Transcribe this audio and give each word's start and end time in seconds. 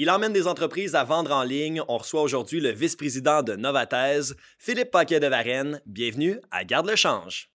Il 0.00 0.10
emmène 0.10 0.32
des 0.32 0.46
entreprises 0.46 0.94
à 0.94 1.02
vendre 1.02 1.32
en 1.32 1.42
ligne. 1.42 1.82
On 1.88 1.98
reçoit 1.98 2.22
aujourd'hui 2.22 2.60
le 2.60 2.70
vice-président 2.70 3.42
de 3.42 3.56
Novathèse, 3.56 4.36
Philippe 4.56 4.92
Paquet 4.92 5.18
de 5.18 5.26
Varenne. 5.26 5.82
Bienvenue 5.86 6.38
à 6.52 6.62
Garde 6.62 6.86
le 6.86 6.94
change. 6.94 7.50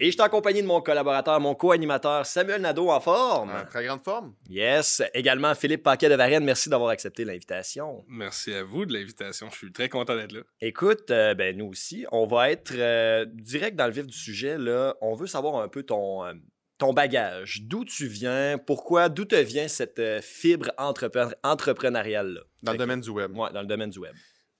Et 0.00 0.06
je 0.06 0.10
suis 0.12 0.20
accompagné 0.22 0.62
de 0.62 0.66
mon 0.66 0.80
collaborateur, 0.80 1.40
mon 1.40 1.54
co-animateur 1.54 2.24
Samuel 2.24 2.60
Nadeau 2.60 2.90
en 2.90 3.00
forme. 3.00 3.50
En 3.50 3.64
très 3.64 3.84
grande 3.84 4.02
forme. 4.02 4.34
Yes. 4.48 5.02
Également 5.12 5.54
Philippe 5.54 5.82
Paquet 5.82 6.08
de 6.08 6.14
Varenne. 6.14 6.44
Merci 6.44 6.68
d'avoir 6.68 6.90
accepté 6.90 7.24
l'invitation. 7.24 8.04
Merci 8.08 8.54
à 8.54 8.62
vous 8.62 8.86
de 8.86 8.92
l'invitation. 8.92 9.48
Je 9.50 9.56
suis 9.56 9.72
très 9.72 9.88
content 9.88 10.14
d'être 10.14 10.32
là. 10.32 10.40
Écoute, 10.60 11.10
euh, 11.10 11.34
ben 11.34 11.56
nous 11.56 11.66
aussi, 11.66 12.06
on 12.12 12.26
va 12.26 12.50
être 12.50 12.72
euh, 12.74 13.26
direct 13.32 13.76
dans 13.76 13.86
le 13.86 13.92
vif 13.92 14.06
du 14.06 14.16
sujet. 14.16 14.56
Là. 14.56 14.94
On 15.00 15.14
veut 15.14 15.26
savoir 15.26 15.56
un 15.62 15.68
peu 15.68 15.82
ton, 15.82 16.24
euh, 16.24 16.32
ton 16.78 16.92
bagage. 16.92 17.62
D'où 17.62 17.84
tu 17.84 18.06
viens? 18.06 18.56
Pourquoi? 18.56 19.08
D'où 19.08 19.24
te 19.24 19.34
vient 19.34 19.66
cette 19.66 19.98
euh, 19.98 20.20
fibre 20.22 20.70
entrepre- 20.78 21.34
entrepreneuriale-là? 21.42 22.40
Dans 22.62 22.72
le 22.72 22.78
domaine 22.78 23.00
du 23.00 23.10
web. 23.10 23.36
Ouais, 23.36 23.52
dans 23.52 23.62
le 23.62 23.66
domaine 23.66 23.90
du 23.90 23.98
web. 23.98 24.14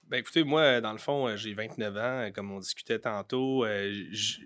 Ben 0.09 0.17
écoutez, 0.17 0.43
moi, 0.43 0.81
dans 0.81 0.91
le 0.91 0.97
fond, 0.97 1.27
euh, 1.27 1.35
j'ai 1.37 1.53
29 1.53 1.95
ans, 1.97 1.99
euh, 1.99 2.29
comme 2.31 2.51
on 2.51 2.59
discutait 2.59 2.97
tantôt. 2.97 3.63
euh, 3.63 3.93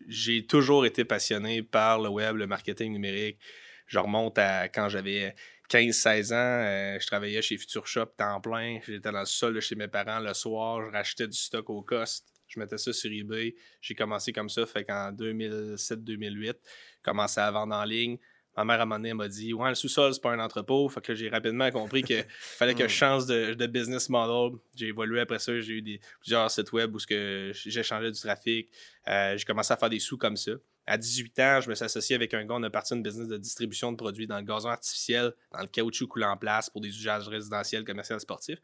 J'ai 0.10 0.46
toujours 0.46 0.86
été 0.86 1.06
passionné 1.06 1.64
par 1.64 2.00
le 2.02 2.10
web, 2.10 2.36
le 2.36 2.48
marketing 2.48 2.92
numérique. 2.92 3.40
Je 3.88 3.98
remonte 3.98 4.38
à 4.38 4.68
quand 4.68 4.90
j'avais 4.90 5.34
15-16 5.70 6.34
ans, 6.34 6.36
euh, 6.36 7.00
je 7.00 7.08
travaillais 7.08 7.42
chez 7.42 7.58
Future 7.58 7.88
Shop 7.88 8.08
temps 8.18 8.42
plein. 8.42 8.80
J'étais 8.86 9.10
dans 9.12 9.20
le 9.20 9.26
sol 9.26 9.54
de 9.54 9.62
chez 9.62 9.76
mes 9.76 9.88
parents 9.88 10.20
le 10.20 10.34
soir, 10.34 10.82
je 10.86 10.92
rachetais 10.92 11.28
du 11.28 11.38
stock 11.38 11.70
au 11.70 11.82
cost. 11.82 12.28
Je 12.48 12.60
mettais 12.60 12.78
ça 12.78 12.92
sur 12.92 13.12
eBay. 13.12 13.56
J'ai 13.82 13.96
commencé 13.96 14.34
comme 14.34 14.50
ça, 14.50 14.66
fait 14.66 14.84
qu'en 14.84 15.12
2007-2008, 15.14 16.46
j'ai 16.46 16.54
commencé 17.02 17.40
à 17.40 17.50
vendre 17.50 17.74
en 17.74 17.86
ligne. 17.86 18.18
Ma 18.56 18.64
mère, 18.66 18.80
à 18.80 18.84
un 18.84 18.86
moment 18.86 18.98
donné, 18.98 19.10
elle 19.10 19.16
m'a 19.16 19.28
dit 19.28 19.54
Ouais, 19.54 19.70
le 19.70 19.76
sous-sol, 19.76 20.14
c'est 20.14 20.22
pas 20.22 20.32
un 20.32 20.40
entrepôt. 20.40 20.88
Fait 20.90 21.02
que 21.02 21.12
là, 21.12 21.16
j'ai 21.16 21.30
rapidement 21.30 21.70
compris 21.72 22.04
qu'il 22.04 22.24
fallait 22.40 22.76
que 22.76 22.88
je 22.88 22.94
change 22.94 23.26
de, 23.26 23.54
de 23.54 23.68
business 23.68 24.10
model. 24.10 24.60
J'ai 24.76 24.88
évolué 24.88 25.22
après 25.22 25.40
ça. 25.40 25.60
J'ai 25.60 25.74
eu 25.74 25.82
des, 25.82 26.00
plusieurs 26.20 26.50
sites 26.52 26.72
web 26.72 26.96
où 26.96 27.00
j'échangeais 27.00 28.12
du 28.12 28.20
trafic. 28.20 28.70
Euh, 29.08 29.38
j'ai 29.38 29.46
commencé 29.46 29.74
à 29.74 29.78
faire 29.78 29.90
des 29.90 30.00
sous 30.00 30.18
comme 30.18 30.38
ça. 30.38 30.52
À 30.86 30.98
18 30.98 31.40
ans, 31.40 31.62
je 31.62 31.70
me 31.70 31.76
suis 31.76 31.86
associé 31.86 32.16
avec 32.16 32.34
un 32.34 32.46
gars. 32.46 32.56
On 32.56 32.64
a 32.64 32.70
parti 32.70 32.94
une 32.94 33.02
business 33.02 33.28
de 33.28 33.38
distribution 33.38 33.92
de 33.92 33.98
produits 33.98 34.28
dans 34.28 34.38
le 34.38 34.44
gazon 34.44 34.70
artificiel, 34.70 35.34
dans 35.52 35.62
le 35.62 35.68
caoutchouc 35.68 36.08
coulant 36.08 36.32
en 36.32 36.38
place 36.38 36.70
pour 36.70 36.82
des 36.82 36.90
usages 36.90 37.28
résidentiels, 37.28 37.84
commerciaux, 37.86 38.20
sportifs. 38.20 38.60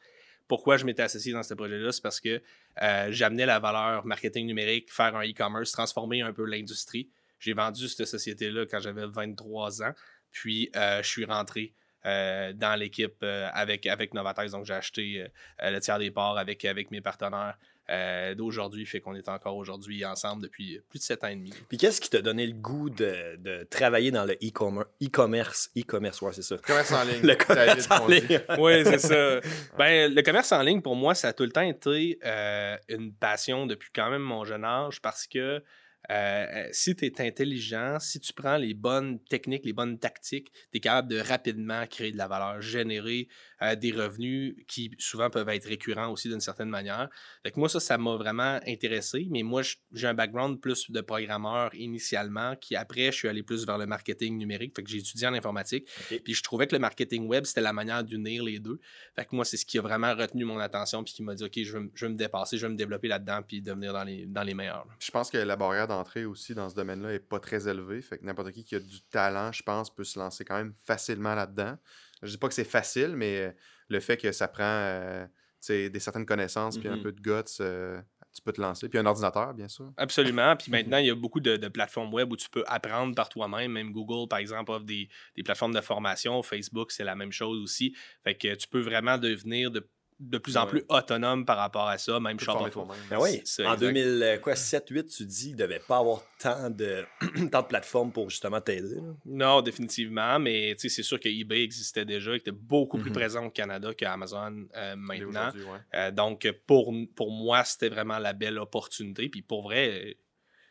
Pourquoi 0.48 0.78
je 0.78 0.86
m'étais 0.86 1.04
associé 1.04 1.32
dans 1.32 1.44
ce 1.44 1.54
projet-là? 1.54 1.92
C'est 1.92 2.02
parce 2.02 2.20
que 2.20 2.42
euh, 2.82 3.08
j'amenais 3.12 3.46
la 3.46 3.60
valeur 3.60 4.06
marketing 4.06 4.48
numérique, 4.48 4.92
faire 4.92 5.16
un 5.16 5.24
e-commerce, 5.24 5.72
transformer 5.72 6.22
un 6.22 6.34
peu 6.34 6.44
l'industrie. 6.44 7.08
J'ai 7.40 7.54
vendu 7.54 7.88
cette 7.88 8.08
société-là 8.08 8.66
quand 8.66 8.80
j'avais 8.80 9.06
23 9.08 9.84
ans. 9.84 9.94
Puis, 10.32 10.70
euh, 10.76 11.02
je 11.02 11.08
suis 11.08 11.26
rentré 11.26 11.74
euh, 12.06 12.54
dans 12.54 12.76
l'équipe 12.76 13.18
euh, 13.24 13.50
avec, 13.54 13.86
avec 13.88 14.14
Novatex. 14.14 14.52
Donc, 14.52 14.66
j'ai 14.66 14.74
acheté 14.74 15.26
euh, 15.62 15.72
le 15.72 15.80
tiers 15.80 16.00
des 16.00 16.12
parts 16.12 16.38
avec, 16.38 16.64
avec 16.66 16.92
mes 16.92 17.02
partenaires 17.02 17.58
euh, 17.90 18.36
d'aujourd'hui. 18.36 18.86
Fait 18.86 19.00
qu'on 19.02 19.16
est 19.16 19.28
encore 19.28 19.58
aujourd'hui 19.58 20.06
ensemble 20.06 20.44
depuis 20.44 20.80
plus 20.90 21.00
de 21.00 21.04
7 21.04 21.24
ans 21.24 21.28
et 21.28 21.36
demi. 21.36 21.52
Puis 21.68 21.78
qu'est-ce 21.78 22.00
qui 22.00 22.10
t'a 22.10 22.22
donné 22.22 22.46
le 22.46 22.54
goût 22.54 22.90
de, 22.90 23.36
de 23.38 23.64
travailler 23.64 24.12
dans 24.12 24.26
le 24.26 24.34
e-commerce? 24.36 24.88
E-commerce, 25.02 25.72
e-commerce, 25.76 26.22
ouais, 26.22 26.34
c'est 26.34 26.44
ça. 26.44 26.58
Commerce 26.58 26.92
en 26.92 27.04
ligne. 27.04 27.22
Le 27.24 27.36
commerce 27.36 27.90
en 27.90 28.08
ligne. 28.08 28.42
oui, 28.60 28.84
c'est 28.86 29.00
ça. 29.00 29.40
Ben, 29.78 30.14
le 30.14 30.22
commerce 30.22 30.52
en 30.52 30.62
ligne, 30.62 30.82
pour 30.82 30.96
moi, 30.96 31.16
ça 31.16 31.30
a 31.30 31.34
tout 31.34 31.44
le 31.44 31.52
temps 31.52 31.62
été 31.62 32.20
euh, 32.24 32.78
une 32.90 33.12
passion 33.12 33.66
depuis 33.66 33.90
quand 33.94 34.12
même 34.12 34.22
mon 34.22 34.46
jeune 34.46 34.66
âge 34.66 35.02
parce 35.02 35.26
que 35.26 35.64
euh, 36.12 36.68
si 36.72 36.96
tu 36.96 37.06
es 37.06 37.22
intelligent, 37.22 38.00
si 38.00 38.20
tu 38.20 38.34
prends 38.34 38.58
les 38.58 38.74
bonnes 38.74 39.24
techniques, 39.26 39.66
les 39.66 39.74
bonnes 39.74 40.00
tactiques, 40.00 40.52
tu 40.72 40.78
es 40.78 40.80
capable 40.80 41.10
de 41.10 41.20
rapidement 41.20 41.86
créer 41.88 42.12
de 42.12 42.18
la 42.18 42.28
valeur, 42.28 42.62
générer 42.62 43.28
euh, 43.62 43.76
des 43.76 43.92
revenus 43.92 44.56
qui 44.68 44.92
souvent 45.00 45.30
peuvent 45.30 45.50
être 45.50 45.66
récurrents 45.68 46.10
aussi 46.12 46.30
d'une 46.30 46.40
certaine 46.40 46.70
manière. 46.70 47.10
Fait 47.44 47.52
que 47.52 47.60
moi, 47.60 47.70
ça, 47.70 47.80
ça 47.80 47.98
m'a 47.98 48.16
vraiment 48.16 48.60
intéressé, 48.68 49.28
mais 49.30 49.44
moi, 49.44 49.62
j'ai 49.92 50.08
un 50.08 50.14
background 50.14 50.60
plus 50.62 50.90
de 50.92 51.02
programmeur 51.02 51.74
initialement, 51.76 52.56
qui 52.56 52.76
après, 52.76 53.08
je 53.08 53.18
suis 53.18 53.28
allé 53.28 53.44
plus 53.44 53.66
vers 53.66 53.78
le 53.78 53.86
marketing 53.86 54.38
numérique, 54.38 54.76
fait 54.76 54.84
que 54.84 54.90
j'ai 54.90 54.98
étudié 55.00 55.28
en 55.28 55.34
informatique, 55.34 55.88
Ok. 56.12 56.22
puis 56.24 56.34
je 56.34 56.44
trouvais 56.44 56.68
que 56.68 56.76
le 56.76 56.80
marketing 56.80 57.28
web, 57.28 57.46
c'était 57.46 57.62
la 57.62 57.74
manière 57.74 58.04
d'unir 58.04 58.44
les 58.44 58.60
deux. 58.60 58.80
Fait 59.16 59.26
que 59.26 59.36
moi, 59.36 59.46
c'est 59.46 59.58
ce 59.58 59.66
qui 59.66 59.78
a 59.78 59.82
vraiment 59.82 60.14
retenu 60.16 60.46
mon 60.46 60.60
attention, 60.60 61.04
puis 61.04 61.14
qui 61.14 61.24
m'a 61.24 61.36
dit, 61.36 61.44
OK, 61.44 61.52
je 61.62 61.72
veux, 61.74 61.80
m- 61.80 61.92
je 61.94 62.06
veux 62.06 62.12
me 62.12 62.18
dépasser, 62.18 62.58
je 62.58 62.66
veux 62.66 62.72
me 62.72 62.78
développer 62.78 63.08
là-dedans, 63.08 63.42
puis 63.48 63.62
devenir 63.62 63.94
dans 63.94 64.04
les, 64.04 64.26
dans 64.26 64.44
les 64.44 64.54
meilleurs. 64.54 64.86
là. 64.88 64.94
Je 65.00 65.12
pense 65.12 65.30
que 65.30 65.38
la 65.38 65.56
barrière 65.56 65.88
d'entrée 65.88 66.26
aussi 66.26 66.54
dans 66.54 66.70
ce 66.70 66.76
domaine-là 66.76 67.14
est 67.14 67.20
pas 67.20 67.40
très 67.40 67.68
élevée. 67.68 68.02
Fait 68.02 68.18
que 68.18 68.26
n'importe 68.26 68.52
qui 68.52 68.64
qui 68.64 68.76
a 68.76 68.80
du 68.80 69.02
talent, 69.10 69.52
je 69.52 69.64
pense, 69.64 69.94
peut 69.94 70.04
se 70.04 70.18
lancer 70.20 70.46
quand 70.46 70.56
même 70.58 70.74
facilement 70.86 71.36
là-dedans. 71.36 71.78
Je 72.22 72.32
dis 72.32 72.38
pas 72.38 72.48
que 72.48 72.54
c'est 72.54 72.64
facile, 72.66 73.16
mais 73.16 73.38
euh, 73.40 73.52
le 73.90 74.00
fait 74.00 74.18
que 74.18 74.32
ça 74.32 74.48
prend 74.48 74.64
euh, 74.64 75.26
des 75.68 76.00
certaines 76.00 76.26
connaissances 76.26 76.78
puis 76.78 76.88
un 76.90 76.98
Mhm. 76.98 77.04
peu 77.04 77.12
de 77.12 77.22
guts, 77.22 77.58
euh, 77.62 78.02
tu 78.34 78.42
peux 78.42 78.52
te 78.54 78.62
lancer. 78.62 78.88
Puis 78.90 79.00
un 79.00 79.06
ordinateur, 79.06 79.54
bien 79.54 79.68
sûr. 79.68 79.92
Absolument. 79.98 80.56
Puis 80.56 80.72
maintenant, 80.72 80.98
il 80.98 81.08
y 81.08 81.10
a 81.10 81.16
beaucoup 81.16 81.40
de, 81.40 81.58
de 81.58 81.68
plateformes 81.68 82.14
web 82.14 82.32
où 82.32 82.38
tu 82.38 82.50
peux 82.50 82.64
apprendre 82.68 83.16
par 83.16 83.28
toi-même. 83.30 83.72
Même 83.72 83.92
Google, 83.92 84.28
par 84.30 84.40
exemple, 84.40 84.72
offre 84.72 84.86
des, 84.86 85.10
des 85.36 85.44
plateformes 85.44 85.74
de 85.74 85.82
formation. 85.82 86.42
Facebook, 86.44 86.92
c'est 86.92 87.04
la 87.04 87.16
même 87.16 87.32
chose 87.32 87.60
aussi. 87.62 87.96
Fait 88.24 88.36
que 88.36 88.54
tu 88.56 88.68
peux 88.68 88.82
vraiment 88.82 89.18
devenir 89.18 89.72
de, 89.72 89.90
de 90.20 90.38
plus 90.38 90.58
en 90.58 90.64
Ouais. 90.66 90.70
plus 90.70 90.84
autonome 90.90 91.46
par 91.46 91.58
rapport 91.58 91.88
à 91.88 91.98
ça. 91.98 92.20
Même 92.20 92.36
toi-même. 92.38 92.72
Ben 93.10 93.18
oui, 93.20 93.30
en 93.66 93.74
exact. 93.76 93.80
2007-8, 93.80 95.06
tu 95.16 95.26
dis 95.26 95.44
qu'il 95.48 95.52
ne 95.54 95.58
devait 95.58 95.80
pas 95.80 95.98
avoir 96.00 96.22
tant 96.40 96.70
de, 96.70 97.06
tant 97.52 97.62
de 97.62 97.68
plateformes 97.68 98.12
pour 98.12 98.30
justement 98.30 98.60
t'aider. 98.62 98.98
Non, 99.26 99.62
définitivement, 99.62 100.40
mais 100.40 100.74
tu 100.76 100.90
sais, 100.90 100.96
c'est 100.96 101.04
sûr 101.04 101.20
que 101.20 101.30
eBay 101.30 101.64
existait 101.64 102.06
déjà, 102.06 102.36
était 102.36 102.52
beaucoup 102.52 102.98
plus 102.98 103.10
Mhm. 103.12 103.16
présent 103.16 103.46
au 103.46 103.50
Canada 103.50 103.94
qu'Amazon 103.94 104.66
euh, 104.76 104.96
maintenant. 104.98 105.52
ouais. 105.54 105.80
Euh, 105.96 106.12
donc, 106.12 106.52
pour, 106.68 106.94
pour 107.16 107.32
moi, 107.32 107.64
c'était 107.64 107.90
vraiment 107.90 108.20
la 108.20 108.34
belle 108.34 108.58
opportunité. 108.60 109.30
Puis 109.30 109.42
pour 109.42 109.64
vrai, 109.64 110.18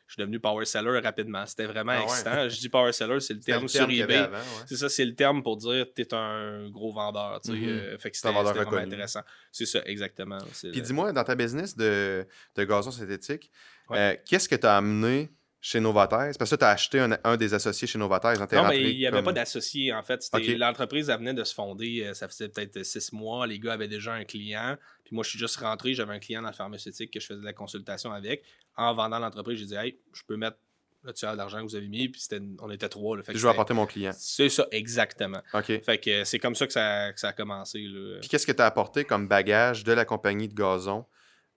je 0.09 0.15
suis 0.15 0.21
devenu 0.21 0.41
power 0.41 0.65
seller 0.65 0.99
rapidement. 1.01 1.45
C'était 1.47 1.67
vraiment 1.67 1.93
Ah 1.93 1.99
ouais. 1.99 2.05
excitant. 2.05 2.49
Je 2.49 2.59
dis 2.59 2.69
power 2.69 2.93
seller, 2.93 3.21
c'est 3.21 3.35
le 3.35 3.41
terme 3.45 3.63
le 3.63 3.69
sur 3.69 3.79
terme 3.81 3.91
eBay. 3.93 4.21
ouais. 4.23 4.29
C'est 4.67 4.77
ça, 4.77 4.89
c'est 4.89 5.05
le 5.05 5.15
terme 5.15 5.43
pour 5.43 5.57
dire 5.59 5.87
que 5.87 5.93
tu 5.95 6.03
es 6.03 6.15
un 6.15 6.69
gros 6.71 6.93
vendeur. 6.93 7.41
tu 7.43 7.53
sais, 7.53 7.59
euh, 7.69 7.99
fait 7.99 8.11
que 8.11 8.17
C'est 8.17 8.27
un 8.27 8.31
c'était 8.31 8.35
vendeur 8.43 8.55
c'était 8.55 8.65
vraiment 8.65 8.87
intéressant. 8.87 9.21
C'est 9.53 9.67
ça, 9.67 9.81
exactement. 9.85 10.39
Puis 10.39 10.71
le- 10.73 10.81
dis-moi, 10.81 11.13
dans 11.13 11.25
ta 11.25 11.35
business 11.35 11.77
de, 11.77 12.27
de 12.57 12.65
gazon 12.65 12.91
synthétique, 12.91 13.51
Ouais. 13.91 13.99
euh, 13.99 14.17
qu'est-ce 14.27 14.49
que 14.49 14.57
tu 14.57 14.67
as 14.67 14.77
amené 14.77 15.31
chez 15.61 15.81
Novathèse? 15.81 16.39
Parce 16.39 16.51
que 16.51 16.57
tu 16.57 16.65
as 16.65 16.71
acheté 16.71 17.01
un, 17.01 17.19
un 17.25 17.37
des 17.37 17.55
associés 17.55 17.87
chez 17.87 17.99
Novathèse. 17.99 18.39
Non, 18.41 18.69
mais 18.69 18.93
il 18.93 18.99
n'y 18.99 19.07
avait 19.07 19.23
pas 19.23 19.33
d'associé, 19.33 19.93
en 19.93 20.03
fait. 20.03 20.25
L'entreprise, 20.57 21.09
elle 21.09 21.19
venait 21.19 21.35
de 21.35 21.45
se 21.45 21.55
fonder, 21.55 22.05
euh, 22.05 22.15
ça 22.15 22.29
faisait 22.29 22.49
peut-être 22.49 22.83
six 22.85 23.13
mois. 23.13 23.47
Les 23.47 23.59
gars 23.59 23.73
avaient 23.73 23.89
déjà 23.89 24.13
un 24.15 24.25
client. 24.25 24.77
Puis 25.05 25.15
moi, 25.15 25.25
je 25.25 25.31
suis 25.31 25.39
juste 25.39 25.57
rentré, 25.57 25.95
j'avais 25.95 26.15
un 26.15 26.19
client 26.19 26.43
dans 26.43 26.49
le 26.49 26.55
pharmaceutique 26.55 27.13
que 27.13 27.21
je 27.21 27.27
faisais 27.27 27.41
de 27.41 27.45
la 27.45 27.53
consultation 27.53 28.13
avec. 28.13 28.45
En 28.77 28.95
vendant 28.95 29.19
l'entreprise, 29.19 29.59
j'ai 29.59 29.67
dit, 29.67 29.75
hey, 29.75 29.99
je 30.13 30.23
peux 30.27 30.37
mettre 30.37 30.59
le 31.03 31.13
tiers 31.13 31.37
d'argent 31.37 31.59
que 31.59 31.63
vous 31.65 31.77
avez 31.77 31.89
mis. 31.89 32.09
Puis 32.09 32.23
on 32.61 32.71
était 32.71 32.89
trois. 32.89 33.17
là. 33.17 33.23
Fait 33.23 33.33
que 33.33 33.39
Je 33.39 33.43
vais 33.43 33.51
apporter 33.51 33.75
mon 33.75 33.87
client. 33.87 34.13
C'est 34.17 34.49
ça, 34.49 34.67
exactement. 34.71 35.41
OK. 35.55 35.83
Fait 35.83 35.99
que 35.99 36.25
c'est 36.25 36.39
comme 36.39 36.55
ça 36.55 36.67
que 36.67 36.73
ça, 36.73 37.13
que 37.13 37.21
ça 37.21 37.29
a 37.29 37.33
commencé. 37.33 37.81
Là. 37.81 38.19
Puis 38.21 38.29
qu'est-ce 38.29 38.47
que 38.47 38.53
tu 38.53 38.63
as 38.63 38.67
apporté 38.67 39.05
comme 39.05 39.27
bagage 39.27 39.85
de 39.85 39.93
la 39.93 40.05
compagnie 40.05 40.49
de 40.49 40.55
gazon 40.55 41.07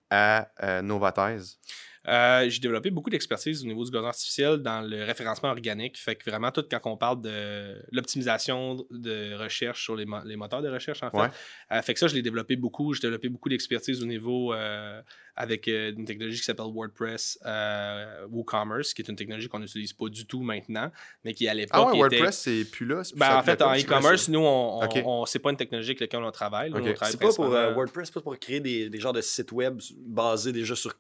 à 0.10 0.50
euh, 0.64 0.82
Novathèse? 0.82 1.60
Euh, 2.08 2.50
j'ai 2.50 2.60
développé 2.60 2.90
beaucoup 2.90 3.10
d'expertise 3.12 3.64
au 3.64 3.68
niveau 3.68 3.84
du 3.86 3.92
gazon 3.92 4.08
artificiel 4.08 4.58
dans 4.58 4.82
le 4.82 5.04
référencement 5.04 5.50
organique. 5.50 5.98
Fait 6.00 6.16
que 6.16 6.28
vraiment, 6.28 6.52
tout 6.52 6.64
quand 6.70 6.80
on 6.86 6.98
parle 6.98 7.22
de 7.22 7.76
l'optimisation 7.92 8.84
de 8.90 9.36
recherche 9.36 9.84
sur 9.84 9.96
les, 9.96 10.06
mo- 10.06 10.24
les 10.26 10.36
moteurs 10.36 10.62
de 10.64 10.70
recherche, 10.70 11.04
en 11.04 11.12
fait. 11.12 11.18
Ouais. 11.18 11.28
Euh, 11.72 11.82
fait 11.84 11.94
que 11.94 12.00
ça, 12.00 12.08
je 12.08 12.16
l'ai 12.16 12.24
développé 12.24 12.56
beaucoup. 12.56 12.94
J'ai 12.94 13.02
développé 13.02 13.30
beaucoup 13.30 13.50
d'expertise 13.50 14.02
au 14.02 14.06
niveau 14.08 14.52
euh, 14.54 15.00
avec 15.36 15.68
euh, 15.68 15.94
une 15.96 16.06
technologie 16.06 16.40
qui 16.40 16.46
s'appelle 16.46 16.66
WordPress 16.74 17.38
euh, 17.46 18.26
WooCommerce, 18.30 18.94
qui 18.96 19.04
est 19.04 19.08
une 19.10 19.16
technologie 19.16 19.48
qu'on 19.48 19.60
n'utilise 19.60 19.94
pas 19.94 20.10
du 20.10 20.26
tout 20.26 20.42
maintenant, 20.42 20.92
mais 21.24 21.34
qui 21.36 21.48
à 21.48 21.54
l'époque 21.54 21.72
Ah 21.74 21.84
ouais, 21.86 21.90
était- 22.08 22.18
WordPress, 22.18 22.40
c'est 22.40 22.66
plus 22.66 22.86
là? 22.88 23.02
plus- 23.04 23.14
Ben, 23.16 23.38
en 23.38 23.44
fait, 23.44 23.62
en 23.62 23.74
e-commerce, 23.76 24.28
nous, 24.28 24.40
on, 24.40 24.80
on, 24.82 24.86
Ok. 24.86 25.02
on- 25.06 25.26
c'est 25.28 25.40
pas 25.40 25.52
une 25.52 25.58
technologie 25.58 25.92
avec 25.92 26.00
laquelle 26.02 26.24
on 26.24 26.32
travaille. 26.32 26.74
C'est 27.04 27.20
pas 27.20 27.32
pour 27.34 27.54
euh, 27.54 27.74
WordPress, 27.74 28.08
c'est 28.08 28.14
pas 28.16 28.22
pour 28.22 28.38
créer 28.40 28.60
des, 28.60 28.90
des 28.90 29.00
genres 29.00 29.14
de 29.14 29.22
sites 29.22 29.52
web 29.52 29.80
basés 30.00 30.52
déjà 30.52 30.76
sur 30.76 30.94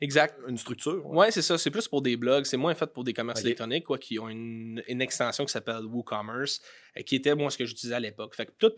Exact. 0.00 0.38
une 0.46 0.58
structure. 0.58 1.04
ouais. 1.06 1.16
Ouais, 1.16 1.30
c'est 1.30 1.42
ça. 1.42 1.58
C'est 1.58 1.70
plus 1.70 1.88
pour 1.88 2.02
des 2.02 2.16
blogs. 2.16 2.44
C'est 2.44 2.56
moins 2.56 2.74
fait 2.74 2.86
pour 2.92 3.04
des 3.04 3.12
commerces 3.12 3.42
électroniques, 3.42 3.84
quoi, 3.84 3.98
qui 3.98 4.18
ont 4.18 4.28
une, 4.28 4.82
une 4.86 5.00
extension 5.00 5.44
qui 5.44 5.52
s'appelle 5.52 5.84
WooCommerce, 5.84 6.60
euh, 6.96 7.02
qui 7.02 7.16
était, 7.16 7.34
moi, 7.34 7.50
ce 7.50 7.58
que 7.58 7.64
j'utilisais 7.64 7.94
à 7.94 8.00
l'époque. 8.00 8.34
Fait 8.34 8.46
que 8.46 8.52
tout 8.58 8.72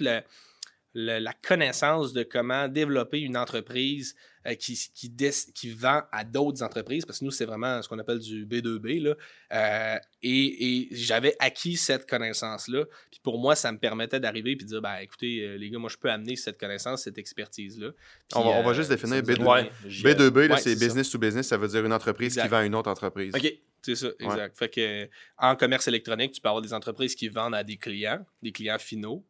le. 0.94 1.18
la 1.18 1.32
connaissance 1.32 2.12
de 2.12 2.22
comment 2.22 2.68
développer 2.68 3.20
une 3.20 3.36
entreprise 3.36 4.14
euh, 4.46 4.54
qui, 4.54 4.74
qui, 4.94 5.12
qui, 5.54 5.70
vend 5.70 6.00
à 6.10 6.24
d'autres 6.24 6.62
entreprises, 6.62 7.04
parce 7.04 7.18
que 7.18 7.26
nous, 7.26 7.30
c'est 7.30 7.44
vraiment 7.44 7.82
ce 7.82 7.88
qu'on 7.88 7.98
appelle 7.98 8.20
du 8.20 8.46
B2B. 8.46 9.02
Là, 9.02 9.14
euh, 9.52 9.98
et, 10.22 10.78
et 10.78 10.88
j'avais 10.92 11.36
acquis 11.40 11.76
cette 11.76 12.08
connaissance-là. 12.08 12.86
Puis 13.10 13.20
pour 13.22 13.38
moi, 13.38 13.54
ça 13.54 13.70
me 13.70 13.76
permettait 13.76 14.18
d'arriver 14.18 14.52
et 14.52 14.56
de 14.56 14.64
dire 14.64 14.80
ben, 14.80 14.96
écoutez, 14.96 15.42
euh, 15.42 15.58
les 15.58 15.68
gars, 15.68 15.78
moi, 15.78 15.90
je 15.90 15.98
peux 15.98 16.10
amener 16.10 16.36
cette 16.36 16.58
connaissance, 16.58 17.02
cette 17.02 17.18
expertise-là. 17.18 17.90
On, 18.34 18.40
on, 18.40 18.62
va 18.62 18.72
juste 18.72 18.88
définir 18.88 19.20
B2B. 19.20 19.70
B2B, 19.84 20.58
c'est 20.58 20.78
business 20.78 21.10
to 21.10 21.18
business, 21.18 21.48
ça 21.48 21.58
veut 21.58 21.68
dire 21.68 21.84
une 21.84 21.92
entreprise 21.92 22.34
qui 22.34 22.48
vend 22.48 22.58
à 22.58 22.64
une 22.64 22.74
autre 22.74 22.90
entreprise. 22.90 23.34
OK. 23.34 23.52
C'est 23.82 23.96
ça, 23.96 24.08
exact. 24.18 24.58
Fait 24.58 24.68
que 24.68 25.08
en 25.38 25.56
commerce 25.56 25.88
électronique, 25.88 26.32
tu 26.32 26.40
peux 26.40 26.48
avoir 26.48 26.62
des 26.62 26.74
entreprises 26.74 27.14
qui 27.14 27.28
vendent 27.28 27.54
à 27.54 27.64
des 27.64 27.76
clients, 27.76 28.24
des 28.42 28.52
clients 28.52 28.78
finaux, 28.78 29.24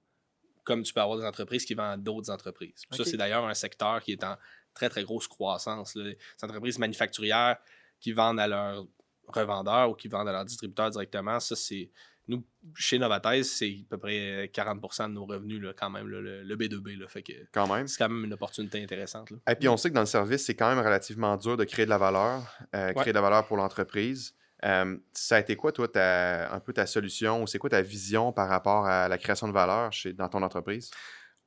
comme 0.70 0.82
tu 0.84 0.92
peux 0.92 1.00
avoir 1.00 1.18
des 1.18 1.24
entreprises 1.24 1.64
qui 1.64 1.74
vendent 1.74 1.94
à 1.94 1.96
d'autres 1.96 2.30
entreprises. 2.30 2.84
Ça, 2.92 3.04
c'est 3.04 3.16
d'ailleurs 3.16 3.44
un 3.44 3.54
secteur 3.54 4.00
qui 4.00 4.12
est 4.12 4.22
en 4.22 4.36
très, 4.72 4.88
très 4.88 5.02
grosse 5.02 5.26
croissance. 5.26 5.96
Les 5.96 6.16
entreprises 6.42 6.78
manufacturières 6.78 7.56
qui 7.98 8.12
vendent 8.12 8.38
à 8.38 8.46
leurs 8.46 8.86
revendeurs 9.26 9.90
ou 9.90 9.94
qui 9.94 10.06
vendent 10.06 10.28
à 10.28 10.32
leurs 10.32 10.44
distributeurs 10.44 10.90
directement, 10.90 11.40
ça, 11.40 11.56
c'est. 11.56 11.90
Nous, 12.28 12.44
chez 12.76 13.00
Novathèse, 13.00 13.50
c'est 13.50 13.78
à 13.86 13.90
peu 13.90 13.98
près 13.98 14.48
40% 14.54 15.08
de 15.08 15.14
nos 15.14 15.26
revenus, 15.26 15.60
là, 15.60 15.72
quand 15.76 15.90
même, 15.90 16.06
le, 16.06 16.56
B2B. 16.56 16.96
Là, 16.96 17.08
fait 17.08 17.22
que 17.22 17.32
quand 17.50 17.66
même. 17.66 17.88
C'est 17.88 17.98
quand 17.98 18.08
même 18.08 18.24
une 18.24 18.32
opportunité 18.32 18.80
intéressante. 18.80 19.32
Et 19.48 19.54
puis, 19.56 19.68
on 19.68 19.76
sait 19.76 19.88
que 19.88 19.94
dans 19.94 20.00
le 20.00 20.06
service, 20.06 20.44
c'est 20.44 20.54
quand 20.54 20.72
même 20.72 20.84
relativement 20.84 21.36
dur 21.36 21.56
de 21.56 21.64
créer 21.64 21.86
de 21.86 21.90
la 21.90 21.98
valeur, 21.98 22.42
euh, 22.76 22.92
créer 22.92 23.12
de 23.12 23.18
la 23.18 23.22
valeur 23.22 23.48
pour 23.48 23.56
l'entreprise. 23.56 24.36
Euh, 24.64 24.96
ça 25.12 25.36
a 25.36 25.40
été 25.40 25.56
quoi, 25.56 25.72
toi, 25.72 25.88
ta, 25.88 26.52
un 26.52 26.60
peu 26.60 26.72
ta 26.72 26.86
solution 26.86 27.42
ou 27.42 27.46
c'est 27.46 27.58
quoi 27.58 27.70
ta 27.70 27.82
vision 27.82 28.32
par 28.32 28.48
rapport 28.48 28.86
à 28.86 29.08
la 29.08 29.18
création 29.18 29.48
de 29.48 29.52
valeur 29.52 29.92
chez, 29.92 30.12
dans 30.12 30.28
ton 30.28 30.42
entreprise? 30.42 30.90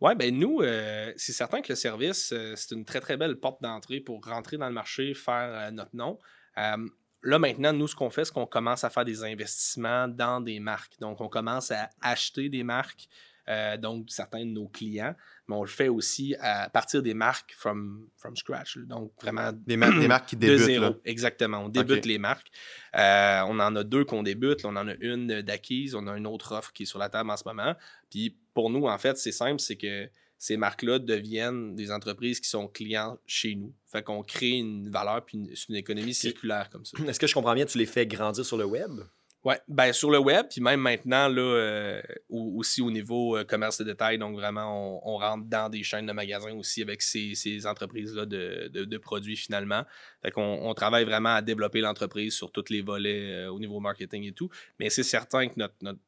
Oui, 0.01 0.15
ben 0.15 0.38
nous, 0.38 0.62
euh, 0.62 1.13
c'est 1.15 1.31
certain 1.31 1.62
que 1.62 1.71
le 1.71 1.75
service, 1.75 2.33
euh, 2.33 2.54
c'est 2.56 2.75
une 2.75 2.83
très, 2.83 3.00
très 3.00 3.15
belle 3.15 3.38
porte 3.38 3.62
d'entrée 3.62 4.00
pour 4.00 4.25
rentrer 4.25 4.57
dans 4.57 4.68
le 4.68 4.74
marché, 4.74 5.13
faire 5.13 5.71
notre 5.71 5.95
nom. 5.95 6.19
là, 6.56 7.39
maintenant, 7.39 7.71
nous, 7.71 7.88
ce 7.88 7.95
qu'on 7.95 8.10
fait, 8.10 8.25
c'est 8.25 8.33
qu'on 8.33 8.45
commence 8.45 8.83
à 8.83 8.89
faire 8.89 9.06
des 9.06 9.24
investissements 9.24 10.07
dans 10.07 10.42
des 10.42 10.59
marques. 10.59 11.00
Donc, 11.00 11.21
on 11.21 11.30
commence 11.30 11.71
à 11.71 11.89
acheter 12.01 12.50
des 12.50 12.63
marques, 12.63 13.07
euh, 13.50 13.78
donc 13.78 14.06
certains 14.10 14.45
de 14.45 14.51
nos 14.51 14.68
clients, 14.68 15.16
mais 15.48 15.56
on 15.56 15.63
le 15.63 15.69
fait 15.69 15.90
aussi 15.90 16.36
à 16.40 16.69
partir 16.69 17.04
des 17.04 17.13
marques 17.13 17.54
from, 17.57 18.07
from 18.18 18.36
scratch. 18.38 18.78
Donc 18.78 19.12
vraiment 19.22 19.51
des, 19.68 19.78
marques 19.78 20.28
qui 20.28 20.36
débutent. 20.38 20.60
De 20.60 20.63
zéro, 20.63 20.95
exactement. 21.04 21.60
On 21.60 21.69
débute 21.69 22.06
les 22.06 22.18
marques. 22.18 22.51
Euh, 22.95 23.42
on 23.48 23.60
en 23.60 23.75
a 23.75 23.84
deux 23.84 24.06
qu'on 24.06 24.24
débute. 24.24 24.63
on 24.63 24.75
en 24.75 24.88
a 24.88 24.94
une 25.01 25.42
d'acquise. 25.42 25.95
On 25.95 26.07
a 26.07 26.18
une 26.18 26.28
autre 26.28 26.54
offre 26.54 26.72
qui 26.72 26.84
est 26.84 26.86
sur 26.86 27.00
la 27.00 27.10
table 27.10 27.30
en 27.30 27.38
ce 27.38 27.44
moment. 27.45 27.75
Puis 28.10 28.38
pour 28.54 28.69
nous, 28.69 28.86
en 28.86 28.98
fait, 28.98 29.18
c'est 29.18 29.31
simple, 29.31 29.60
c'est 29.60 29.78
que 29.78 30.10
ces 30.38 30.57
marques-là 30.57 31.00
deviennent 31.00 31.75
des 31.75 31.92
entreprises 31.92 32.40
qui 32.40 32.50
sont 32.50 32.68
clients 32.68 33.18
chez 33.25 33.56
nous. 33.56 33.74
Fait 33.92 34.04
qu'on 34.04 34.24
crée 34.24 34.57
une 34.57 34.90
valeur 34.90 35.24
puis 35.25 35.38
une, 35.38 35.54
une 35.69 35.75
économie 35.75 36.13
circulaire 36.13 36.69
comme 36.69 36.86
ça. 36.86 36.98
Est-ce 37.07 37.19
que 37.19 37.28
je 37.28 37.34
comprends 37.34 37.56
bien, 37.56 37.66
tu 37.66 37.78
les 37.78 37.86
fais 37.86 38.06
grandir 38.06 38.45
sur 38.45 38.57
le 38.57 38.66
web? 38.66 39.01
Oui, 39.45 39.56
ben 39.68 39.92
sur 39.92 40.10
le 40.10 40.19
web, 40.19 40.45
puis 40.50 40.62
même 40.62 40.80
maintenant, 40.80 41.28
là, 41.28 41.42
euh, 41.42 42.01
aussi 42.30 42.81
au 42.81 42.90
niveau 42.90 43.36
euh, 43.36 43.44
commerce 43.44 43.78
de 43.78 43.84
détail, 43.84 44.18
donc 44.18 44.36
vraiment, 44.36 45.06
on, 45.06 45.18
rentre 45.18 45.45
dans 45.48 45.69
des 45.69 45.84
chaînes 45.84 46.06
de 46.06 46.13
magasins 46.13 46.54
aussi 46.54 46.81
avec 46.81 47.01
ces, 47.01 47.68
entreprises-là 47.68 48.25
de, 48.25 48.98
produits 48.98 49.36
finalement. 49.36 49.84
Fait 50.22 50.31
qu'on 50.31 50.60
on 50.62 50.74
travaille 50.74 51.04
vraiment 51.04 51.36
à 51.36 51.42
développer 51.42 51.81
l'entreprise 51.81 52.34
sur 52.34 52.51
tous 52.51 52.69
les 52.69 52.81
volets 52.81 53.34
euh, 53.34 53.51
au 53.51 53.60
niveau 53.60 53.81
marketing 53.81 54.24
et 54.24 54.31
tout. 54.31 54.50
Mais 54.80 54.90
c'est 54.90 55.04
certain 55.04 55.48
que 55.50 55.56
notre, 55.57 55.75
notre, 55.81 56.00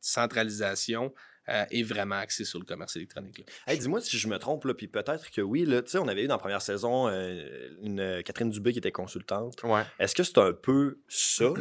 centralisation 0.00 1.12
est 1.48 1.82
vraiment 1.82 2.14
axée 2.14 2.44
sur 2.44 2.60
le 2.60 2.64
commerce 2.64 2.94
électronique. 2.94 3.44
Hey, 3.66 3.76
Dis-moi 3.76 4.00
si 4.00 4.16
je 4.18 4.28
me 4.28 4.38
trompe, 4.38 4.70
puis 4.74 4.86
peut-être 4.86 5.30
que 5.32 5.40
oui. 5.40 5.64
Là, 5.64 5.82
on 5.96 6.06
avait 6.06 6.24
eu 6.24 6.26
dans 6.28 6.34
la 6.34 6.38
première 6.38 6.62
saison 6.62 7.08
une 7.08 8.22
Catherine 8.24 8.50
Dubé 8.50 8.72
qui 8.72 8.78
était 8.78 8.92
consultante. 8.92 9.62
Ouais. 9.64 9.82
Est-ce 9.98 10.14
que 10.14 10.22
c'est 10.22 10.38
un 10.38 10.52
peu 10.52 11.00
ça? 11.08 11.52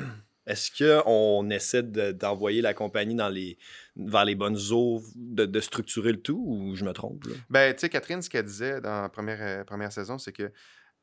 Est-ce 0.45 0.72
qu'on 0.78 1.50
essaie 1.50 1.84
d'envoyer 1.84 2.62
la 2.62 2.74
compagnie 2.74 3.16
dans 3.16 3.30
les, 3.30 3.57
vers 3.95 4.25
les 4.25 4.36
bonnes 4.36 4.60
eaux, 4.72 5.01
de, 5.16 5.60
structurer 5.60 6.12
le 6.12 6.22
tout 6.22 6.44
ou 6.45 6.75
je 6.75 6.84
me 6.84 6.92
trompe? 6.92 7.24
Ben, 7.50 7.74
tu 7.74 7.81
sais, 7.81 7.90
Catherine, 7.90 8.22
ce 8.22 8.30
qu'elle 8.30 8.45
disait 8.45 8.81
dans 8.81 9.01
la 9.01 9.10
première, 9.10 9.42
euh, 9.42 9.63
première 9.63 9.92
saison, 9.92 10.18
c'est 10.18 10.34
que, 10.34 10.51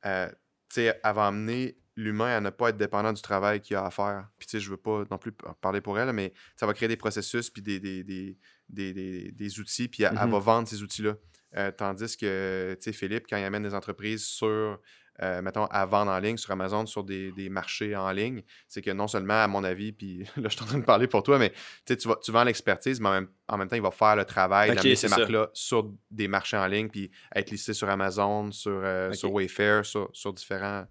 euh, 0.04 0.28
tu 0.28 0.34
sais, 0.74 1.00
elle 1.02 1.14
va 1.14 1.26
amener 1.26 1.78
l'humain 1.96 2.36
à 2.36 2.40
ne 2.40 2.50
pas 2.50 2.70
être 2.70 2.76
dépendant 2.76 3.12
du 3.12 3.22
travail 3.22 3.60
qu'il 3.60 3.76
a 3.76 3.86
à 3.86 3.90
faire. 3.90 4.28
Puis, 4.38 4.46
tu 4.46 4.52
sais, 4.52 4.60
je 4.60 4.70
veux 4.70 4.76
pas 4.76 5.04
non 5.10 5.18
plus 5.18 5.32
parler 5.60 5.80
pour 5.80 5.98
elle, 5.98 6.12
mais 6.12 6.32
ça 6.56 6.66
va 6.66 6.74
créer 6.74 6.88
des 6.88 6.96
processus 6.96 7.50
puis 7.50 7.62
des, 7.62 7.80
des, 7.80 8.04
des, 8.04 9.32
des, 9.32 9.60
outils, 9.60 9.88
puis 9.88 10.02
elle, 10.02 10.12
mm-hmm. 10.12 10.30
va 10.30 10.38
vendre 10.38 10.68
ces 10.68 10.82
outils-là. 10.82 11.16
Euh, 11.56 11.72
tandis 11.72 12.16
que, 12.16 12.74
tu 12.74 12.84
sais, 12.84 12.92
Philippe, 12.92 13.26
quand 13.28 13.36
il 13.36 13.44
amène 13.44 13.62
des 13.62 13.74
entreprises 13.74 14.24
sur 14.24 14.78
euh, 15.22 15.42
mettons, 15.42 15.66
à 15.66 15.84
vendre 15.84 16.10
en 16.10 16.18
ligne 16.18 16.36
sur 16.36 16.50
Amazon, 16.50 16.86
sur 16.86 17.04
des, 17.04 17.48
marchés 17.50 17.94
en 17.94 18.10
ligne, 18.10 18.42
c'est 18.68 18.80
que 18.80 18.90
non 18.90 19.06
seulement, 19.06 19.42
à 19.42 19.46
mon 19.48 19.64
avis, 19.64 19.92
puis 19.92 20.18
là, 20.36 20.44
je 20.44 20.48
suis 20.48 20.62
en 20.62 20.66
train 20.66 20.78
de 20.78 20.84
parler 20.84 21.06
pour 21.06 21.22
toi, 21.22 21.38
mais 21.38 21.52
tu, 21.84 22.08
vas, 22.08 22.16
tu 22.22 22.32
vends 22.32 22.44
l'expertise, 22.44 23.00
mais 23.00 23.08
en 23.48 23.56
même, 23.58 23.68
temps, 23.68 23.76
il 23.76 23.82
va 23.82 23.90
faire 23.90 24.16
le 24.16 24.24
travail 24.24 24.74
d'amener 24.74 24.96
ces 24.96 25.08
marques-là 25.08 25.50
sur 25.52 25.92
des 26.10 26.28
marchés 26.28 26.56
en 26.56 26.66
ligne, 26.66 26.88
puis 26.88 27.10
être 27.34 27.50
listé 27.50 27.74
sur 27.74 27.88
Amazon, 27.88 28.50
sur, 28.50 28.72
euh, 28.72 29.12
sur 29.12 29.32
Wayfair, 29.32 29.84
sur, 29.84 30.10
différents, 30.32 30.86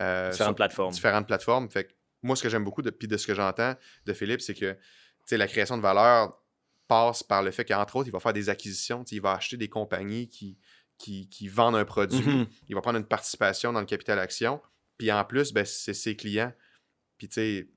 euh, 0.00 0.30
différentes 0.30 0.56
plateformes. 0.56 0.92
Différentes 0.92 1.26
plateformes. 1.26 1.70
Fait 1.70 1.88
moi, 2.22 2.36
ce 2.36 2.42
que 2.42 2.48
j'aime 2.48 2.64
beaucoup, 2.64 2.82
de, 2.82 2.90
puis 2.90 3.06
de 3.06 3.16
ce 3.16 3.26
que 3.26 3.34
j'entends 3.34 3.74
de 4.06 4.12
Philippe, 4.12 4.40
c'est 4.40 4.54
que 4.54 4.76
la 5.30 5.46
création 5.46 5.76
de 5.76 5.82
valeur 5.82 6.40
passe 6.88 7.22
par 7.22 7.42
le 7.42 7.50
fait 7.50 7.64
qu'entre 7.64 7.96
autres, 7.96 8.08
il 8.08 8.12
va 8.12 8.20
faire 8.20 8.32
des 8.32 8.48
acquisitions, 8.48 9.04
il 9.10 9.20
va 9.20 9.32
acheter 9.32 9.56
des 9.56 9.68
compagnies 9.68 10.28
qui, 10.28 10.58
qui, 11.30 11.48
vendent 11.48 11.76
un 11.76 11.84
produit. 11.84 12.20
Mm-hmm. 12.20 12.46
Il 12.68 12.74
va 12.74 12.80
prendre 12.80 12.98
une 12.98 13.06
participation 13.06 13.72
dans 13.72 13.80
le 13.80 13.86
capital 13.86 14.18
action. 14.18 14.60
Puis 14.98 15.10
en 15.12 15.24
plus, 15.24 15.52
ben, 15.52 15.64
c'est 15.64 15.94
ses 15.94 16.16
clients. 16.16 16.52
Puis 17.18 17.28
tu 17.28 17.34
sais, 17.34 17.68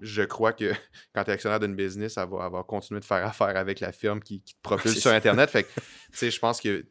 je 0.00 0.22
crois 0.22 0.52
que 0.52 0.72
quand 1.14 1.24
tu 1.24 1.30
es 1.30 1.34
actionnaire 1.34 1.60
d'une 1.60 1.74
business, 1.74 2.16
elle 2.16 2.28
va, 2.28 2.64
continuer 2.66 3.00
de 3.00 3.04
faire 3.04 3.24
affaire 3.26 3.56
avec 3.56 3.80
la 3.80 3.92
firme 3.92 4.20
qui, 4.20 4.40
te 4.40 4.52
propulse 4.62 4.98
sur 4.98 5.12
Internet. 5.12 5.50
fait 5.50 5.64
que, 5.64 5.68
tu 5.74 5.82
sais, 6.12 6.30
je 6.30 6.38
pense 6.38 6.60
que 6.60 6.86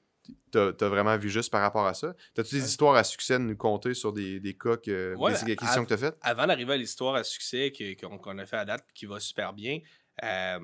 tu 0.51 0.57
as, 0.57 0.87
vraiment 0.87 1.17
vu 1.17 1.29
juste 1.29 1.51
par 1.51 1.61
rapport 1.61 1.85
à 1.85 1.93
ça. 1.93 2.13
As-tu 2.37 2.55
des 2.55 2.65
histoires 2.65 2.95
à 2.95 3.03
succès 3.03 3.33
de 3.39 3.43
nous 3.43 3.57
compter 3.57 3.93
sur 3.93 4.13
des, 4.13 4.39
des 4.39 4.55
cas, 4.55 4.77
que, 4.77 5.15
des 5.15 5.51
acquisitions 5.51 5.83
que 5.83 5.87
tu 5.87 5.93
as 5.93 5.97
faites? 5.97 6.17
Avant 6.21 6.47
d'arriver 6.47 6.73
à 6.73 6.77
l'histoire 6.77 7.15
à 7.15 7.23
succès 7.23 7.71
qu'on 7.99 8.37
a 8.37 8.45
fait 8.45 8.57
à 8.57 8.65
date 8.65 8.85
qui 8.93 9.05
va 9.05 9.19
super 9.19 9.53
bien, 9.53 9.79
euh, 10.23 10.59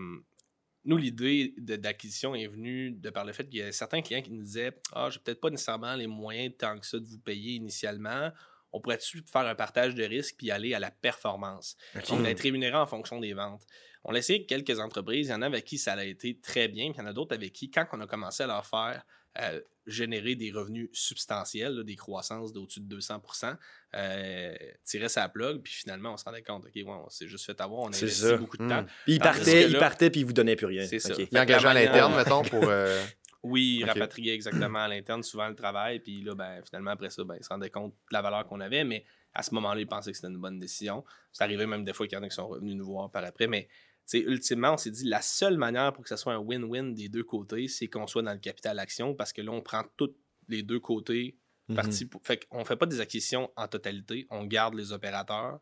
nous, 0.88 0.96
l'idée 0.96 1.54
d'acquisition 1.58 2.34
est 2.34 2.48
venue 2.48 2.92
de 2.92 3.10
par 3.10 3.26
le 3.26 3.34
fait 3.34 3.48
qu'il 3.48 3.60
y 3.60 3.62
a 3.62 3.74
certains 3.74 4.02
clients 4.02 4.22
qui 4.22 4.32
nous 4.32 4.42
disaient 4.42 4.72
Ah, 4.94 5.10
j'ai 5.12 5.20
peut-être 5.20 5.42
pas 5.42 5.50
nécessairement 5.50 5.94
les 5.96 6.08
moyens 6.08 6.56
tant 6.58 6.80
que 6.80 6.86
ça 6.86 6.98
de 6.98 7.06
vous 7.06 7.20
payer 7.20 7.56
initialement. 7.56 8.32
On 8.72 8.80
pourrait-tu 8.80 9.22
faire 9.30 9.46
un 9.46 9.56
partage 9.56 9.96
de 9.96 10.04
risque 10.04 10.36
puis 10.38 10.50
aller 10.50 10.74
à 10.74 10.80
la 10.80 10.90
performance? 10.90 11.76
On 12.10 12.18
va 12.18 12.30
être 12.30 12.40
rémunéré 12.40 12.76
en 12.76 12.86
fonction 12.86 13.20
des 13.20 13.34
ventes. 13.34 13.64
On 14.06 14.16
a 14.16 14.18
essayé 14.18 14.46
quelques 14.46 14.80
entreprises. 14.80 15.28
Il 15.28 15.32
y 15.32 15.34
en 15.34 15.42
a 15.42 15.48
avec 15.48 15.66
qui 15.66 15.78
ça 15.78 15.94
a 15.94 16.04
été 16.06 16.40
très 16.40 16.70
bien, 16.70 16.92
puis 16.92 17.00
il 17.00 17.04
y 17.04 17.06
en 17.06 17.10
a 17.10 17.14
d'autres 17.14 17.36
avec 17.36 17.52
qui, 17.52 17.70
quand 17.70 17.86
on 17.92 18.00
a 18.00 18.08
commencé 18.08 18.44
à 18.44 18.48
leur 18.48 18.66
faire 18.66 19.04
euh, 19.40 19.62
générer 19.86 20.36
des 20.36 20.52
revenus 20.52 20.90
substantiels, 20.94 21.84
des 21.84 21.96
croissances 21.96 22.52
d'au-dessus 22.52 22.82
de 22.82 23.00
200% 23.00 23.56
euh, 23.96 24.56
tirer 24.84 25.10
sa 25.10 25.30
plug, 25.30 25.62
puis 25.62 25.74
finalement, 25.74 26.14
on 26.14 26.18
se 26.18 26.26
rendait 26.26 26.42
compte, 26.42 26.66
OK, 26.66 26.84
on 26.86 27.10
s'est 27.10 27.28
juste 27.28 27.46
fait 27.46 27.60
avoir, 27.62 27.82
on 27.84 27.92
a 27.92 27.96
investi 27.96 28.36
beaucoup 28.38 28.58
de 28.58 28.68
temps. 28.68 28.82
Hmm. 28.82 28.88
Puis 29.06 29.14
il 29.14 29.20
partait, 29.20 29.70
il 29.70 29.78
partait, 29.78 30.10
puis 30.10 30.22
il 30.22 30.26
vous 30.26 30.34
donnait 30.34 30.56
plus 30.56 30.66
rien. 30.66 30.86
C'est 30.86 31.00
ça. 31.00 31.14
Il 31.18 31.38
engageait 31.38 31.68
à 31.68 31.74
l'interne, 31.74 32.16
mettons, 32.16 32.44
pour. 32.44 32.64
Euh, 32.66 33.02
oui, 33.44 33.84
rapatrier 33.86 34.34
exactement 34.34 34.80
à 34.80 34.88
l'interne 34.88 35.24
souvent 35.24 35.48
le 35.48 35.56
travail, 35.56 36.00
puis 36.00 36.22
là, 36.22 36.36
ben, 36.36 36.62
finalement, 36.66 36.92
après 36.92 37.10
ça, 37.10 37.24
ben, 37.24 37.36
il 37.40 37.44
se 37.44 37.50
rendait 37.50 37.70
compte 37.70 37.94
de 37.94 38.14
la 38.14 38.22
valeur 38.22 38.46
qu'on 38.46 38.60
avait, 38.60 38.84
mais 38.84 39.06
à 39.34 39.44
ce 39.44 39.54
moment-là, 39.56 39.80
il 39.80 39.88
pensait 39.88 40.12
que 40.12 40.18
c'était 40.18 40.30
une 40.30 40.42
bonne 40.42 40.60
décision. 40.60 41.06
C'est 41.32 41.44
arrivé 41.44 41.66
même 41.66 41.86
des 41.86 41.94
fois 41.94 42.08
qu'il 42.08 42.18
y 42.18 42.20
en 42.20 42.24
a 42.24 42.28
qui 42.28 42.36
sont 42.36 42.48
revenus 42.48 42.76
nous 42.76 42.86
voir 42.86 43.10
par 43.10 43.24
après, 43.24 43.48
mais 43.48 43.70
ultimement, 44.14 44.74
on 44.74 44.78
s'est 44.78 44.92
dit 44.92 45.06
la 45.06 45.22
seule 45.22 45.58
manière 45.58 45.94
pour 45.94 46.04
que 46.04 46.10
ce 46.10 46.16
soit 46.16 46.34
un 46.34 46.40
win-win 46.40 46.94
des 46.94 47.10
deux 47.10 47.24
côtés, 47.24 47.68
c'est 47.68 47.88
qu'on 47.88 48.08
soit 48.08 48.22
dans 48.22 48.34
le 48.34 48.40
capital 48.40 48.80
action 48.80 49.14
parce 49.14 49.34
que 49.34 49.42
là, 49.42 49.52
on 49.52 49.62
prend 49.62 49.84
tous 49.98 50.16
les 50.48 50.64
deux 50.64 50.80
côtés 50.80 51.38
mhm. 51.68 51.76
partis. 51.76 52.10
Fait 52.24 52.46
qu'on 52.48 52.64
fait 52.64 52.78
pas 52.78 52.86
des 52.86 53.02
acquisitions 53.02 53.52
en 53.56 53.68
totalité, 53.68 54.28
on 54.30 54.46
garde 54.46 54.76
les 54.76 54.92
opérateurs. 54.92 55.60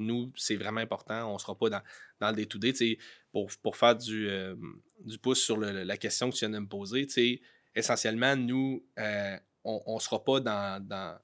Nous, 0.00 0.32
c'est 0.36 0.54
vraiment 0.54 0.80
important. 0.80 1.28
On 1.28 1.34
ne 1.34 1.38
sera 1.38 1.58
pas 1.58 1.70
dans, 1.70 1.82
dans 2.20 2.30
le 2.30 2.36
day-to-day. 2.36 2.98
Pour, 3.32 3.50
pour 3.62 3.76
faire 3.76 3.96
du, 3.96 4.28
euh, 4.28 4.54
du 5.00 5.18
pouce 5.18 5.42
sur 5.42 5.56
la 5.58 5.96
question 5.96 6.30
que 6.30 6.36
tu 6.36 6.40
viens 6.40 6.50
de 6.50 6.60
me 6.60 6.68
poser, 6.68 7.08
essentiellement, 7.74 8.36
nous, 8.36 8.86
euh, 8.96 9.36
on 9.64 9.96
ne 9.96 10.00
sera 10.00 10.22
pas 10.22 10.38
dans, 10.38 10.80
dans 10.86 11.18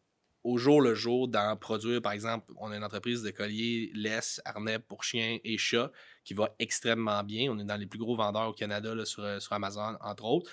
au 0.44 0.58
jour 0.58 0.82
le 0.82 0.94
jour 0.94 1.26
d'en 1.26 1.56
produire, 1.56 2.02
par 2.02 2.12
exemple, 2.12 2.52
on 2.58 2.70
a 2.70 2.76
une 2.76 2.84
entreprise 2.84 3.22
de 3.22 3.30
colliers, 3.30 3.90
laisse, 3.94 4.42
harnais 4.44 4.78
pour 4.78 5.02
chiens 5.02 5.38
et 5.42 5.56
chats 5.56 5.90
qui 6.22 6.34
va 6.34 6.54
extrêmement 6.58 7.24
bien. 7.24 7.50
On 7.50 7.58
est 7.58 7.64
dans 7.64 7.76
les 7.76 7.86
plus 7.86 7.98
gros 7.98 8.14
vendeurs 8.14 8.48
au 8.48 8.52
Canada 8.52 8.94
là, 8.94 9.06
sur, 9.06 9.40
sur, 9.40 9.52
Amazon, 9.54 9.96
entre 10.02 10.24
autres. 10.24 10.50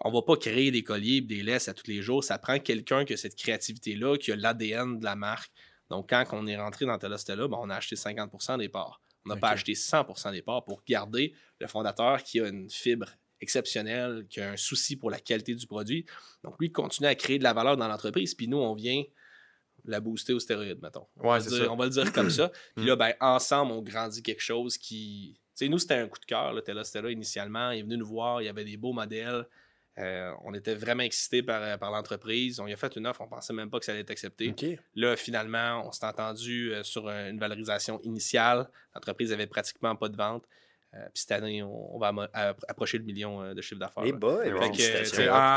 On 0.00 0.12
va 0.12 0.22
pas 0.22 0.36
créer 0.36 0.70
des 0.70 0.84
colliers 0.84 1.16
et 1.16 1.20
des 1.22 1.42
laisses 1.42 1.68
à 1.68 1.74
tous 1.74 1.88
les 1.88 2.02
jours. 2.02 2.22
Ça 2.22 2.38
prend 2.38 2.58
quelqu'un 2.60 3.04
qui 3.04 3.14
a 3.14 3.16
cette 3.16 3.34
créativité-là, 3.34 4.16
qui 4.16 4.30
a 4.30 4.36
l'ADN 4.36 5.00
de 5.00 5.04
la 5.04 5.16
marque. 5.16 5.50
Donc, 5.90 6.10
quand 6.10 6.24
on 6.32 6.46
est 6.46 6.56
rentré 6.56 6.86
dans 6.86 6.98
Telostella, 6.98 7.48
ben, 7.48 7.58
on 7.60 7.70
a 7.70 7.76
acheté 7.76 7.96
50% 7.96 8.58
des 8.58 8.68
parts. 8.68 9.00
On 9.24 9.30
n'a 9.30 9.36
pas 9.36 9.50
acheté 9.50 9.72
100% 9.72 10.30
des 10.32 10.42
parts 10.42 10.64
pour 10.64 10.82
garder 10.86 11.34
le 11.58 11.66
fondateur 11.66 12.22
qui 12.22 12.40
a 12.40 12.46
une 12.46 12.70
fibre 12.70 13.08
exceptionnel, 13.40 14.26
qui 14.28 14.40
a 14.40 14.50
un 14.52 14.56
souci 14.56 14.96
pour 14.96 15.10
la 15.10 15.18
qualité 15.20 15.54
du 15.54 15.66
produit. 15.66 16.04
Donc, 16.44 16.54
lui, 16.58 16.68
il 16.68 16.72
continue 16.72 17.06
à 17.08 17.14
créer 17.14 17.38
de 17.38 17.44
la 17.44 17.52
valeur 17.52 17.76
dans 17.76 17.88
l'entreprise. 17.88 18.34
Puis 18.34 18.48
nous, 18.48 18.58
on 18.58 18.74
vient 18.74 19.02
la 19.84 20.00
booster 20.00 20.32
au 20.32 20.40
stéroïde, 20.40 20.80
mettons. 20.82 21.06
On, 21.16 21.22
Ouais, 21.28 21.38
va, 21.38 21.40
c'est 21.40 21.50
dire- 21.50 21.64
ça. 21.66 21.72
on 21.72 21.76
va 21.76 21.84
le 21.84 21.90
dire 21.90 22.12
comme 22.12 22.30
ça. 22.30 22.50
Puis 22.76 22.86
là, 22.86 22.96
ben, 22.96 23.12
ensemble, 23.20 23.72
on 23.72 23.82
grandit 23.82 24.22
quelque 24.22 24.42
chose 24.42 24.76
qui. 24.78 25.34
Tu 25.56 25.64
sais, 25.64 25.68
nous, 25.68 25.78
c'était 25.78 25.94
un 25.94 26.08
coup 26.08 26.18
de 26.18 26.24
cœur, 26.26 26.62
Tella 26.64 26.84
Stella, 26.84 27.10
initialement. 27.10 27.70
Il 27.70 27.78
est 27.78 27.82
venu 27.82 27.96
nous 27.96 28.06
voir, 28.06 28.42
il 28.42 28.46
y 28.46 28.48
avait 28.48 28.64
des 28.64 28.76
beaux 28.76 28.92
modèles. 28.92 29.46
Euh, 29.98 30.30
on 30.44 30.52
était 30.52 30.74
vraiment 30.74 31.04
excités 31.04 31.42
par, 31.42 31.62
euh, 31.62 31.78
par 31.78 31.90
l'entreprise. 31.90 32.60
On 32.60 32.66
lui 32.66 32.74
a 32.74 32.76
fait 32.76 32.94
une 32.96 33.06
offre, 33.06 33.22
on 33.22 33.28
pensait 33.28 33.54
même 33.54 33.70
pas 33.70 33.78
que 33.78 33.86
ça 33.86 33.92
allait 33.92 34.02
être 34.02 34.10
accepté. 34.10 34.48
Là, 34.94 35.16
finalement, 35.16 35.86
on 35.86 35.92
s'est 35.92 36.04
entendu 36.04 36.74
euh, 36.74 36.82
sur 36.82 37.08
un- 37.08 37.30
une 37.30 37.38
valorisation 37.38 37.98
initiale. 38.02 38.68
L'entreprise 38.94 39.32
avait 39.32 39.46
pratiquement 39.46 39.96
pas 39.96 40.10
de 40.10 40.16
vente. 40.16 40.44
Euh, 40.94 41.04
puis 41.12 41.20
cette 41.22 41.32
année, 41.32 41.62
on, 41.62 41.96
on 41.96 41.98
va 41.98 42.12
approcher 42.68 42.96
le 42.98 43.04
million 43.04 43.42
euh, 43.42 43.54
de 43.54 43.60
chiffre 43.60 43.78
d'affaires. 43.80 44.04
Eh 44.06 44.12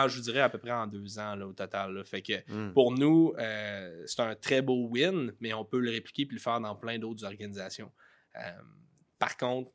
je 0.09 0.15
vous 0.17 0.24
dirais 0.24 0.41
à 0.41 0.50
peu 0.50 0.57
près 0.57 0.71
en 0.71 0.88
deux 0.88 1.17
ans 1.19 1.36
là, 1.36 1.48
au 1.48 1.53
total. 1.53 1.93
là. 1.93 2.03
Fait 2.03 2.21
que 2.21 2.33
Hmm. 2.51 2.74
pour 2.74 2.91
nous, 2.91 3.33
euh, 3.38 4.03
c'est 4.05 4.21
un 4.21 4.36
très 4.36 4.62
beau 4.62 4.88
win, 4.89 5.33
mais 5.39 5.53
on 5.53 5.63
peut 5.63 5.79
le 5.79 5.91
répliquer 5.91 6.25
puis 6.25 6.36
le 6.36 6.41
faire 6.41 6.59
dans 6.59 6.75
plein 6.75 6.98
d'autres 7.00 7.24
organisations. 7.25 7.91
Euh, 8.38 8.39
par 9.19 9.38
contre, 9.38 9.71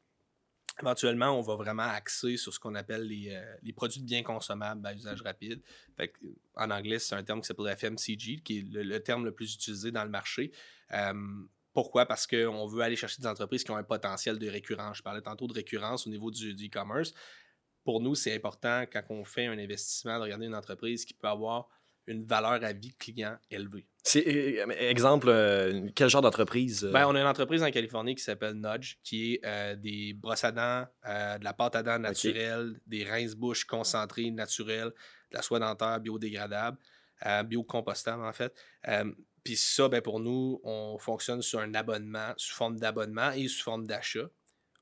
éventuellement, 0.81 1.39
on 1.39 1.41
va 1.41 1.55
vraiment 1.55 1.85
axer 1.85 2.37
sur 2.37 2.53
ce 2.53 2.59
qu'on 2.59 2.75
appelle 2.75 3.03
les, 3.07 3.29
euh, 3.33 3.55
les 3.63 3.73
produits 3.73 4.01
de 4.01 4.07
biens 4.07 4.25
consommables 4.25 4.85
à 4.87 4.93
usage 4.93 5.23
rapide. 5.23 5.63
Fait 5.97 6.09
que, 6.09 6.19
en 6.57 6.71
anglais, 6.71 6.99
c'est 6.99 7.15
un 7.15 7.23
terme 7.23 7.41
qui 7.43 7.47
s'appelle 7.47 7.69
FMCG, 7.69 8.41
qui 8.43 8.59
est 8.59 8.63
le, 8.73 8.83
le 8.83 9.01
terme 9.01 9.25
le 9.25 9.33
plus 9.33 9.55
utilisé 9.55 9.93
dans 9.93 10.03
le 10.05 10.11
marché. 10.11 10.51
Euh, 11.75 11.81
pourquoi? 11.83 12.07
Parce 12.07 12.27
qu'on 12.27 12.67
veut 12.67 12.83
aller 12.83 12.97
chercher 12.97 13.21
des 13.21 13.27
entreprises 13.27 13.65
qui 13.65 13.71
ont 13.71 13.77
un 13.77 13.83
potentiel 13.85 14.39
de 14.39 14.49
récurrence. 14.49 14.99
Je 14.99 15.03
parlais 15.03 15.23
tantôt 15.23 15.47
de 15.47 15.55
récurrence 15.55 16.07
au 16.07 16.11
niveau 16.11 16.31
du 16.31 16.55
du 16.55 16.67
e-commerce. 16.67 17.13
Pour 17.85 18.01
nous, 18.01 18.15
c'est 18.15 18.35
important 18.35 18.85
quand 18.91 19.03
on 19.11 19.25
fait 19.25 19.47
un 19.47 19.59
investissement 19.59 20.17
de 20.19 20.23
regarder 20.23 20.47
une 20.47 20.55
entreprise 20.55 21.05
qui 21.05 21.15
peut 21.15 21.29
avoir 21.29 21.69
une 22.07 22.25
valeur 22.27 22.63
à 22.63 22.73
vie 22.73 22.95
client 22.97 23.37
élevée. 23.51 23.87
C'est 24.03 24.27
euh, 24.27 24.69
exemple, 24.79 25.29
euh, 25.31 25.89
quel 25.95 26.11
genre 26.11 26.21
d'entreprise? 26.21 26.85
euh? 26.85 26.93
Ben, 26.93 27.07
on 27.07 27.15
a 27.15 27.21
une 27.21 27.27
entreprise 27.27 27.63
en 27.63 27.71
Californie 27.71 28.15
qui 28.15 28.23
s'appelle 28.23 28.55
Nudge, 28.55 28.97
qui 29.03 29.35
est 29.35 29.41
euh, 29.45 29.75
des 29.77 30.13
brosses 30.13 30.45
à 30.45 30.53
dents, 30.53 30.87
euh, 31.07 31.39
de 31.39 31.45
la 31.45 31.55
pâte 31.55 31.77
à 31.77 31.83
dents 31.83 31.99
naturelle, 31.99 32.79
des 32.87 33.05
rince-bouches 33.05 33.65
concentrées 33.65 34.31
naturelles, 34.31 34.93
de 35.31 35.37
la 35.37 35.43
soie 35.43 35.59
dentaire 35.59 35.99
biodégradable, 36.01 36.77
euh, 37.25 37.43
biocompostable 37.43 38.23
en 38.25 38.33
fait. 38.35 38.55
Puis 39.45 39.57
ça, 39.57 39.89
ben, 39.89 40.01
pour 40.01 40.21
nous, 40.21 40.61
on 40.65 40.97
fonctionne 40.99 41.43
sur 41.43 41.61
un 41.61 41.75
abonnement, 41.75 42.33
sous 42.39 42.55
forme 42.55 42.79
d'abonnement 42.79 43.31
et 43.33 43.47
sous 43.47 43.63
forme 43.63 43.87
d'achat. 43.87 44.29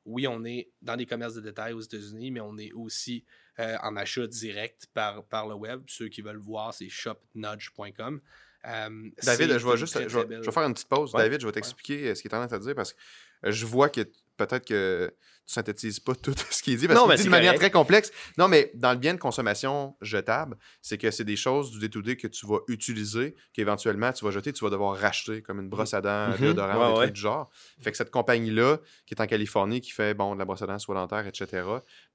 Oui, 0.04 0.26
on 0.26 0.44
est 0.44 0.70
dans 0.80 0.96
des 0.96 1.06
commerces 1.06 1.34
de 1.34 1.40
détail 1.40 1.72
aux 1.74 1.80
États-Unis, 1.80 2.30
mais 2.30 2.40
on 2.40 2.56
est 2.58 2.72
aussi 2.72 3.24
euh, 3.58 3.76
en 3.82 3.96
achat 3.96 4.26
direct 4.26 4.86
par, 4.94 5.24
par 5.24 5.46
le 5.48 5.54
web. 5.54 5.82
Ceux 5.88 6.08
qui 6.08 6.22
veulent 6.22 6.38
voir, 6.38 6.72
c'est 6.74 6.88
shopnudge.com. 6.88 8.20
Euh, 8.64 9.10
David, 9.24 9.58
je 9.58 9.66
vais 9.68 9.76
juste 9.76 9.94
très, 9.94 10.08
je 10.08 10.18
vais, 10.18 10.24
belle- 10.24 10.40
je 10.42 10.46
vais 10.46 10.52
faire 10.52 10.62
une 10.62 10.74
petite 10.74 10.88
pause. 10.88 11.12
Ouais. 11.14 11.22
David, 11.22 11.40
je 11.40 11.46
vais 11.46 11.52
t'expliquer 11.52 12.08
euh, 12.10 12.14
ce 12.14 12.22
qu'il 12.22 12.30
est 12.30 12.34
en 12.34 12.46
train 12.46 12.56
de 12.58 12.62
te 12.62 12.66
dire 12.66 12.74
parce 12.76 12.92
que 12.92 12.98
euh, 13.46 13.50
je 13.52 13.66
vois 13.66 13.88
que 13.88 14.02
peut-être 14.36 14.66
que 14.66 15.14
tu 15.46 15.54
synthétises 15.54 15.98
pas 15.98 16.14
tout 16.14 16.34
ce 16.50 16.62
qu'il 16.62 16.76
dit 16.78 16.86
parce 16.86 16.98
Non, 17.00 17.08
dit 17.08 17.16
c'est 17.18 17.24
de 17.24 17.28
manière 17.30 17.54
très 17.56 17.70
complexe. 17.70 18.12
Non, 18.38 18.46
mais 18.48 18.70
dans 18.74 18.92
le 18.92 18.98
bien 18.98 19.12
de 19.14 19.18
consommation 19.18 19.96
jetable, 20.00 20.56
c'est 20.80 20.98
que 20.98 21.10
c'est 21.10 21.24
des 21.24 21.36
choses 21.36 21.72
du 21.72 21.80
day-to-day 21.80 22.16
que 22.16 22.28
tu 22.28 22.46
vas 22.46 22.58
utiliser, 22.68 23.34
qu'éventuellement 23.52 24.12
tu 24.12 24.24
vas 24.24 24.30
jeter, 24.30 24.52
tu 24.52 24.64
vas 24.64 24.70
devoir 24.70 24.96
racheter 24.96 25.42
comme 25.42 25.58
une 25.58 25.68
brosse 25.68 25.94
à 25.94 26.00
dents, 26.00 26.30
Mhm. 26.30 26.36
déodorant, 26.38 26.78
Ouais, 26.80 26.86
des 26.86 26.92
ouais. 26.92 27.04
trucs 27.06 27.14
du 27.14 27.20
genre. 27.20 27.50
Fait 27.80 27.90
que 27.90 27.96
cette 27.96 28.10
compagnie-là, 28.10 28.78
qui 29.06 29.14
est 29.14 29.20
en 29.20 29.26
Californie, 29.26 29.80
qui 29.80 29.90
fait 29.90 30.14
bon, 30.14 30.34
de 30.34 30.38
la 30.38 30.44
brosse 30.44 30.62
à 30.62 30.66
dents, 30.66 30.78
soie 30.78 30.94
dentaire, 30.94 31.26
etc., 31.26 31.62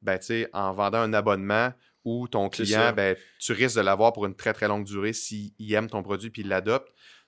ben, 0.02 0.18
tu 0.18 0.26
sais, 0.26 0.50
en 0.54 0.72
vendant 0.74 1.00
un 1.00 1.14
abonnement 1.14 1.74
où 2.06 2.30
ton 2.30 2.48
client, 2.48 2.94
ben, 2.94 3.18
tu 3.38 3.52
risques 3.52 3.76
de 3.76 3.82
l'avoir 3.82 4.14
pour 4.14 4.26
une 4.26 4.36
très 4.36 4.54
très 4.54 4.70
longue 4.70 4.86
durée 4.86 5.12
s'il 5.12 5.52
aime 5.74 5.90
ton 5.90 6.02
produit 6.02 6.30
puis 6.30 6.42
il 6.44 6.48
l'adopte, 6.48 6.88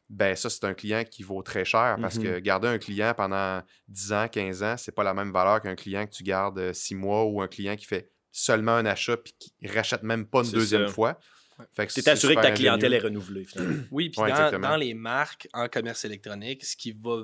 ben 0.10 0.36
ça, 0.36 0.50
c'est 0.50 0.64
un 0.64 0.74
client 0.74 1.04
qui 1.04 1.22
vaut 1.24 1.42
très 1.44 1.64
cher 1.66 1.98
parce 2.02 2.16
Mhm. 2.18 2.24
que 2.24 2.40
garder 2.40 2.68
un 2.68 2.80
client 2.80 3.14
pendant 3.16 3.62
10 3.88 4.12
ans, 4.12 4.28
15 4.28 4.64
ans, 4.64 4.76
c'est 4.78 4.92
pas 4.92 5.04
la 5.04 5.14
même 5.14 5.32
valeur 5.32 5.62
qu'un 5.62 5.76
client 5.76 6.06
que 6.08 6.12
tu 6.12 6.24
gardes 6.24 6.74
6 6.74 6.96
mois 6.96 7.26
ou 7.26 7.42
un 7.42 7.48
client 7.48 7.76
qui 7.76 7.86
fait 7.86 8.10
seulement 8.32 8.74
un 8.76 8.86
achat 8.86 9.18
puis 9.18 9.34
qui 9.38 9.54
rachète 9.68 10.04
même 10.04 10.26
pas 10.26 10.44
une 10.44 10.52
deuxième 10.52 10.88
ça. 10.88 10.94
fois. 10.94 11.20
Fait 11.74 11.86
que 11.86 11.92
Tu 11.94 12.00
es 12.00 12.04
c'est 12.04 12.10
assuré 12.10 12.36
que 12.36 12.42
ta 12.42 12.52
clientèle 12.52 12.94
est 12.94 13.00
renouvelée, 13.00 13.46
finalement. 13.46 13.84
Oui, 13.92 14.10
puis 14.10 14.22
Ouais, 14.22 14.30
dans, 14.30 14.36
exactement. 14.36 14.70
dans 14.70 14.78
les 14.78 14.94
marques 14.94 15.48
en 15.54 15.68
commerce 15.68 16.06
électronique, 16.06 16.64
ce 16.66 16.76
qui 16.76 16.92
va 16.92 17.24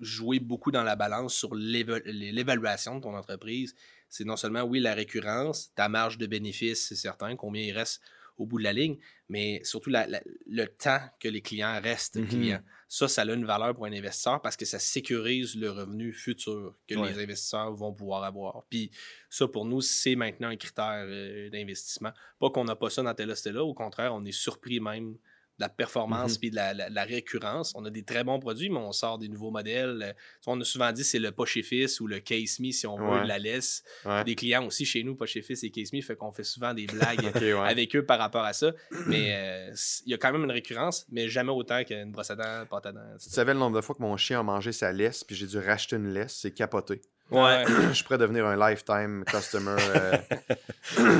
jouer 0.00 0.40
beaucoup 0.40 0.70
dans 0.70 0.82
la 0.82 0.96
balance 0.96 1.34
sur 1.34 1.54
l'éva- 1.54 2.00
l'évaluation 2.06 2.96
de 2.96 3.02
ton 3.02 3.14
entreprise, 3.14 3.74
c'est 4.08 4.24
non 4.24 4.36
seulement, 4.36 4.62
oui, 4.62 4.80
la 4.80 4.94
récurrence, 4.94 5.72
ta 5.74 5.88
marge 5.90 6.16
de 6.16 6.26
bénéfice, 6.26 6.88
c'est 6.88 6.96
certain, 6.96 7.36
combien 7.36 7.62
il 7.62 7.72
reste 7.72 8.00
au 8.40 8.46
bout 8.46 8.58
de 8.58 8.64
la 8.64 8.72
ligne, 8.72 8.96
mais 9.28 9.60
surtout 9.64 9.90
la- 9.90 10.06
la- 10.06 10.22
le 10.46 10.64
temps 10.66 10.98
que 11.20 11.28
les 11.28 11.42
clients 11.42 11.78
restent 11.82 12.16
Mhm. 12.16 12.28
clients. 12.28 12.62
Ça, 12.88 13.06
ça 13.06 13.22
a 13.22 13.26
une 13.26 13.44
valeur 13.44 13.74
pour 13.74 13.84
un 13.84 13.92
investisseur 13.92 14.40
parce 14.40 14.56
que 14.56 14.64
ça 14.64 14.78
sécurise 14.78 15.54
le 15.56 15.70
revenu 15.70 16.12
futur 16.12 16.74
que 16.88 16.94
Ouais. 16.94 17.12
les 17.12 17.22
investisseurs 17.22 17.72
vont 17.74 17.92
pouvoir 17.92 18.24
avoir. 18.24 18.64
Puis 18.70 18.90
ça, 19.28 19.46
pour 19.46 19.64
nous, 19.66 19.80
c'est 19.82 20.16
maintenant 20.16 20.48
un 20.48 20.56
critère 20.56 21.04
euh, 21.06 21.50
d'investissement. 21.50 22.12
Pas 22.40 22.50
qu'on 22.50 22.64
n'a 22.64 22.74
pas 22.76 22.88
ça 22.90 23.02
dans 23.02 23.34
Stella, 23.36 23.62
au 23.62 23.74
contraire, 23.74 24.14
on 24.14 24.24
est 24.24 24.32
surpris 24.32 24.80
même 24.80 25.16
de 25.60 25.64
la 25.64 25.68
performance 25.68 26.32
Mhm. 26.32 26.38
puis 26.38 26.50
de 26.50 26.56
la, 26.56 26.72
la- 26.72 26.88
la 26.88 27.04
récurrence. 27.04 27.72
On 27.76 27.84
a 27.84 27.90
des 27.90 28.02
très 28.02 28.24
bons 28.24 28.40
produits, 28.40 28.70
mais 28.70 28.78
on 28.78 28.92
sort 28.92 29.18
des 29.18 29.28
nouveaux 29.28 29.50
modèles. 29.50 30.02
Euh, 30.02 30.12
On 30.46 30.58
a 30.60 30.64
souvent 30.64 30.90
dit 30.90 31.04
c'est 31.04 31.18
le 31.18 31.32
Fils 31.62 32.00
ou 32.00 32.06
le 32.06 32.18
Case 32.20 32.58
Me 32.60 32.70
si 32.72 32.86
on 32.86 32.96
veut 32.96 33.04
Ouais. 33.20 33.26
la 33.26 33.38
laisse. 33.38 33.82
Ouais. 34.06 34.24
Des 34.24 34.34
clients 34.34 34.64
aussi 34.66 34.84
chez 34.86 35.04
nous, 35.04 35.14
Fils 35.42 35.62
et 35.62 35.70
Case 35.70 35.92
Me, 35.92 36.00
fait 36.00 36.16
qu'on 36.16 36.32
fait 36.32 36.44
souvent 36.44 36.72
des 36.74 36.86
blagues 36.86 37.20
ouais. 37.36 37.52
avec 37.68 37.94
eux 37.94 38.04
par 38.04 38.18
rapport 38.18 38.44
à 38.44 38.52
ça. 38.54 38.72
Mais 39.06 39.34
euh, 39.34 39.74
il 40.06 40.10
y 40.12 40.14
a 40.14 40.18
quand 40.18 40.32
même 40.32 40.44
une 40.44 40.50
récurrence, 40.50 41.04
mais 41.10 41.28
jamais 41.28 41.52
autant 41.52 41.84
qu'une 41.84 42.10
brosse 42.10 42.30
à 42.30 42.36
dents, 42.36 42.66
pâte 42.70 42.86
à 42.86 42.92
dents. 42.92 43.16
Tu 43.22 43.28
savais 43.30 43.52
le 43.52 43.58
nombre 43.60 43.76
de 43.76 43.80
fois 43.82 43.94
que 43.94 44.02
mon 44.02 44.16
chien 44.16 44.40
a 44.40 44.42
mangé 44.42 44.72
sa 44.72 44.92
laisse 44.92 45.22
puis 45.24 45.36
j'ai 45.36 45.46
dû 45.46 45.58
racheter 45.58 45.96
une 45.96 46.08
laisse, 46.12 46.36
c'est 46.40 46.52
capoté. 46.52 47.00
Ouais. 47.30 47.64
Je 47.88 47.92
suis 47.94 48.04
prêt 48.04 48.16
à 48.16 48.18
devenir 48.18 48.46
un 48.46 48.56
lifetime 48.70 49.24
customer, 49.24 49.76
euh, 49.96 50.16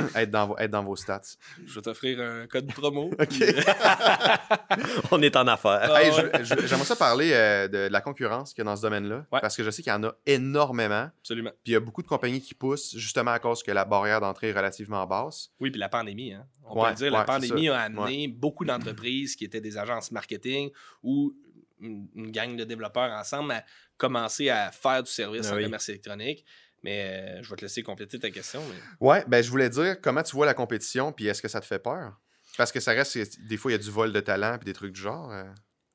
être, 0.15 0.29
dans 0.31 0.47
vos, 0.47 0.57
être 0.57 0.71
dans 0.71 0.83
vos 0.83 0.95
stats. 0.95 1.21
Je 1.65 1.75
vais 1.75 1.81
t'offrir 1.81 2.19
un 2.19 2.47
code 2.47 2.67
promo. 2.73 3.09
On 5.11 5.21
est 5.21 5.35
en 5.35 5.47
affaires. 5.47 5.89
Ah, 5.93 6.01
Hey, 6.03 6.11
ouais. 6.11 6.31
je- 6.43 6.43
je- 6.43 6.67
J'aimerais 6.67 6.85
ça 6.85 6.95
parler 6.95 7.31
euh, 7.33 7.67
de 7.67 7.77
la 7.91 8.01
concurrence 8.01 8.53
qu'il 8.53 8.63
y 8.63 8.67
a 8.67 8.69
dans 8.69 8.75
ce 8.75 8.81
domaine-là, 8.81 9.25
Ouais. 9.31 9.39
parce 9.41 9.55
que 9.55 9.63
je 9.63 9.69
sais 9.69 9.81
qu'il 9.83 9.91
y 9.91 9.95
en 9.95 10.03
a 10.03 10.13
énormément. 10.25 11.09
Absolument. 11.19 11.51
Puis 11.63 11.71
il 11.71 11.73
y 11.73 11.75
a 11.75 11.79
beaucoup 11.79 12.01
de 12.01 12.07
compagnies 12.07 12.41
qui 12.41 12.53
poussent 12.53 12.95
justement 12.97 13.31
à 13.31 13.39
cause 13.39 13.63
que 13.63 13.71
la 13.71 13.85
barrière 13.85 14.21
d'entrée 14.21 14.49
est 14.49 14.53
relativement 14.53 15.05
basse. 15.05 15.49
Oui, 15.59 15.71
puis 15.71 15.79
la 15.79 15.89
pandémie, 15.89 16.33
hein. 16.33 16.45
on 16.65 16.75
Ouais, 16.79 16.83
peut 16.85 16.89
le 16.89 16.95
dire, 16.95 17.11
la 17.11 17.23
pandémie 17.23 17.69
a 17.69 17.79
amené 17.81 18.27
beaucoup 18.27 18.65
d'entreprises 18.65 19.35
qui 19.35 19.45
étaient 19.45 19.61
des 19.61 19.77
agences 19.77 20.11
marketing 20.11 20.69
ou 21.03 21.33
une, 21.81 22.07
une 22.15 22.31
gang 22.31 22.55
de 22.55 22.63
développeurs 22.63 23.11
ensemble 23.11 23.51
à 23.51 23.65
commencer 23.97 24.49
à 24.49 24.71
faire 24.71 25.03
du 25.03 25.11
service 25.11 25.47
Ah 25.51 25.55
en 25.55 25.61
commerce 25.61 25.89
électronique. 25.89 26.45
Mais 26.83 27.37
euh, 27.39 27.43
je 27.43 27.49
vais 27.49 27.55
te 27.57 27.61
laisser 27.61 27.83
compléter 27.83 28.17
ta 28.19 28.31
question. 28.31 28.61
mais- 28.67 29.05
Ouais, 29.07 29.23
ben 29.27 29.43
je 29.43 29.49
voulais 29.51 29.69
dire 29.69 30.01
comment 30.01 30.23
tu 30.23 30.35
vois 30.35 30.45
la 30.47 30.53
compétition, 30.55 31.11
puis 31.11 31.27
est-ce 31.27 31.41
que 31.41 31.47
ça 31.47 31.61
te 31.61 31.65
fait 31.65 31.77
peur? 31.79 32.19
Parce 32.57 32.71
que 32.71 32.79
ça 32.79 32.91
reste, 32.91 33.39
des 33.47 33.57
fois, 33.57 33.71
il 33.71 33.75
y 33.75 33.75
a 33.75 33.83
du 33.83 33.91
vol 33.91 34.11
de 34.11 34.19
talent, 34.19 34.57
puis 34.57 34.65
des 34.65 34.73
trucs 34.73 34.93
du 34.93 35.01
genre. 35.01 35.31
euh. 35.31 35.43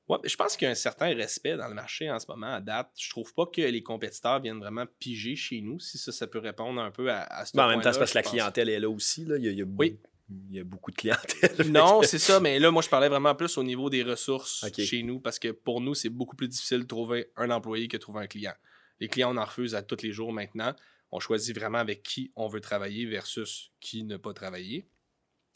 Ouais, 0.08 0.18
je 0.24 0.36
pense 0.36 0.56
qu'il 0.56 0.66
y 0.66 0.68
a 0.68 0.70
un 0.70 0.76
certain 0.76 1.12
respect 1.16 1.56
dans 1.56 1.66
le 1.66 1.74
marché 1.74 2.08
en 2.08 2.20
ce 2.20 2.26
moment 2.28 2.54
à 2.54 2.60
date. 2.60 2.88
Je 2.96 3.10
trouve 3.10 3.34
pas 3.34 3.46
que 3.52 3.60
les 3.60 3.82
compétiteurs 3.82 4.40
viennent 4.40 4.60
vraiment 4.60 4.84
piger 5.00 5.34
chez 5.34 5.60
nous, 5.60 5.80
si 5.80 5.98
ça, 5.98 6.12
ça 6.12 6.28
peut 6.28 6.38
répondre 6.38 6.80
un 6.80 6.92
peu 6.92 7.10
à, 7.10 7.22
à 7.22 7.44
ce 7.44 7.56
Ben, 7.56 7.64
en 7.64 7.68
même 7.70 7.80
temps, 7.80 7.92
c'est 7.92 7.98
parce 7.98 8.12
que 8.12 8.18
la 8.18 8.22
pense. 8.22 8.30
clientèle 8.30 8.68
est 8.68 8.78
là 8.78 8.88
aussi. 8.88 9.24
Là. 9.24 9.36
Il, 9.36 9.44
y 9.44 9.48
a, 9.48 9.50
il 9.50 9.58
y 9.58 9.62
a- 9.62 9.66
Oui. 9.66 9.98
Il 10.28 10.56
y 10.56 10.60
a 10.60 10.64
beaucoup 10.64 10.90
de 10.90 10.96
clientèle. 10.96 11.70
Non, 11.70 12.02
c'est 12.02 12.18
ça, 12.18 12.40
mais 12.40 12.58
là, 12.58 12.70
moi, 12.70 12.82
je 12.82 12.88
parlais 12.88 13.08
vraiment 13.08 13.34
plus 13.34 13.56
au 13.58 13.62
niveau 13.62 13.90
des 13.90 14.02
ressources 14.02 14.64
chez 14.76 15.02
nous 15.02 15.20
parce 15.20 15.38
que 15.38 15.48
pour 15.52 15.80
nous, 15.80 15.94
c'est 15.94 16.08
beaucoup 16.08 16.36
plus 16.36 16.48
difficile 16.48 16.80
de 16.80 16.86
trouver 16.86 17.30
un 17.36 17.50
employé 17.50 17.88
que 17.88 17.96
de 17.96 18.02
trouver 18.02 18.22
un 18.22 18.26
client. 18.26 18.54
Les 19.00 19.08
clients, 19.08 19.34
on 19.34 19.36
en 19.36 19.44
refuse 19.44 19.74
à 19.74 19.82
tous 19.82 20.02
les 20.02 20.12
jours 20.12 20.32
maintenant. 20.32 20.74
On 21.12 21.20
choisit 21.20 21.56
vraiment 21.56 21.78
avec 21.78 22.02
qui 22.02 22.32
on 22.34 22.48
veut 22.48 22.60
travailler 22.60 23.06
versus 23.06 23.70
qui 23.80 24.02
ne 24.02 24.16
pas 24.16 24.32
travailler. 24.32 24.88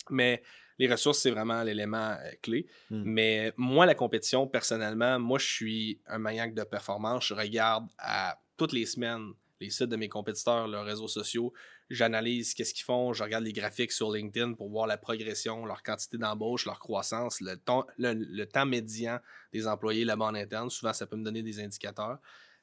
Mais 0.09 0.43
les 0.79 0.91
ressources, 0.91 1.19
c'est 1.19 1.31
vraiment 1.31 1.63
l'élément 1.63 2.13
euh, 2.13 2.31
clé. 2.43 2.67
Hmm. 2.91 3.03
Mais 3.05 3.53
moi, 3.57 3.87
la 3.87 3.95
compétition, 3.95 4.47
personnellement, 4.47 5.19
moi, 5.19 5.39
je 5.39 5.47
suis 5.47 6.01
un 6.07 6.19
maniaque 6.19 6.55
de 6.55 6.63
performance. 6.63 7.27
Je 7.27 7.35
regarde 7.35 7.87
à 7.99 8.41
toutes 8.57 8.73
les 8.73 8.87
semaines 8.87 9.33
les 9.61 9.71
sites 9.71 9.89
de 9.91 9.97
mes 9.97 10.09
compétiteurs, 10.09 10.69
leurs 10.69 10.85
réseaux 10.85 11.09
sociaux. 11.09 11.53
J'analyse 11.91 12.55
qu'est-ce 12.55 12.73
qu'ils 12.73 12.85
font. 12.85 13.13
Je 13.13 13.23
regarde 13.25 13.45
les 13.45 13.53
graphiques 13.53 13.91
sur 13.93 14.11
LinkedIn 14.13 14.55
pour 14.55 14.71
voir 14.71 14.87
la 14.87 14.97
progression, 14.97 15.67
leur 15.67 15.83
quantité 15.83 16.19
d'embauche, 16.19 16.65
leur 16.65 16.79
croissance, 16.79 17.41
le 17.41 17.57
temps, 17.57 17.85
le, 17.99 18.13
le 18.15 18.47
temps 18.47 18.65
médian 18.65 19.19
des 19.53 19.67
employés 19.67 20.05
là-bas 20.05 20.27
en 20.27 20.35
interne. 20.35 20.71
Souvent, 20.71 20.93
ça 20.93 21.07
peut 21.07 21.17
me 21.17 21.25
donner 21.25 21.43
des 21.43 21.59
indicateurs 21.61 22.19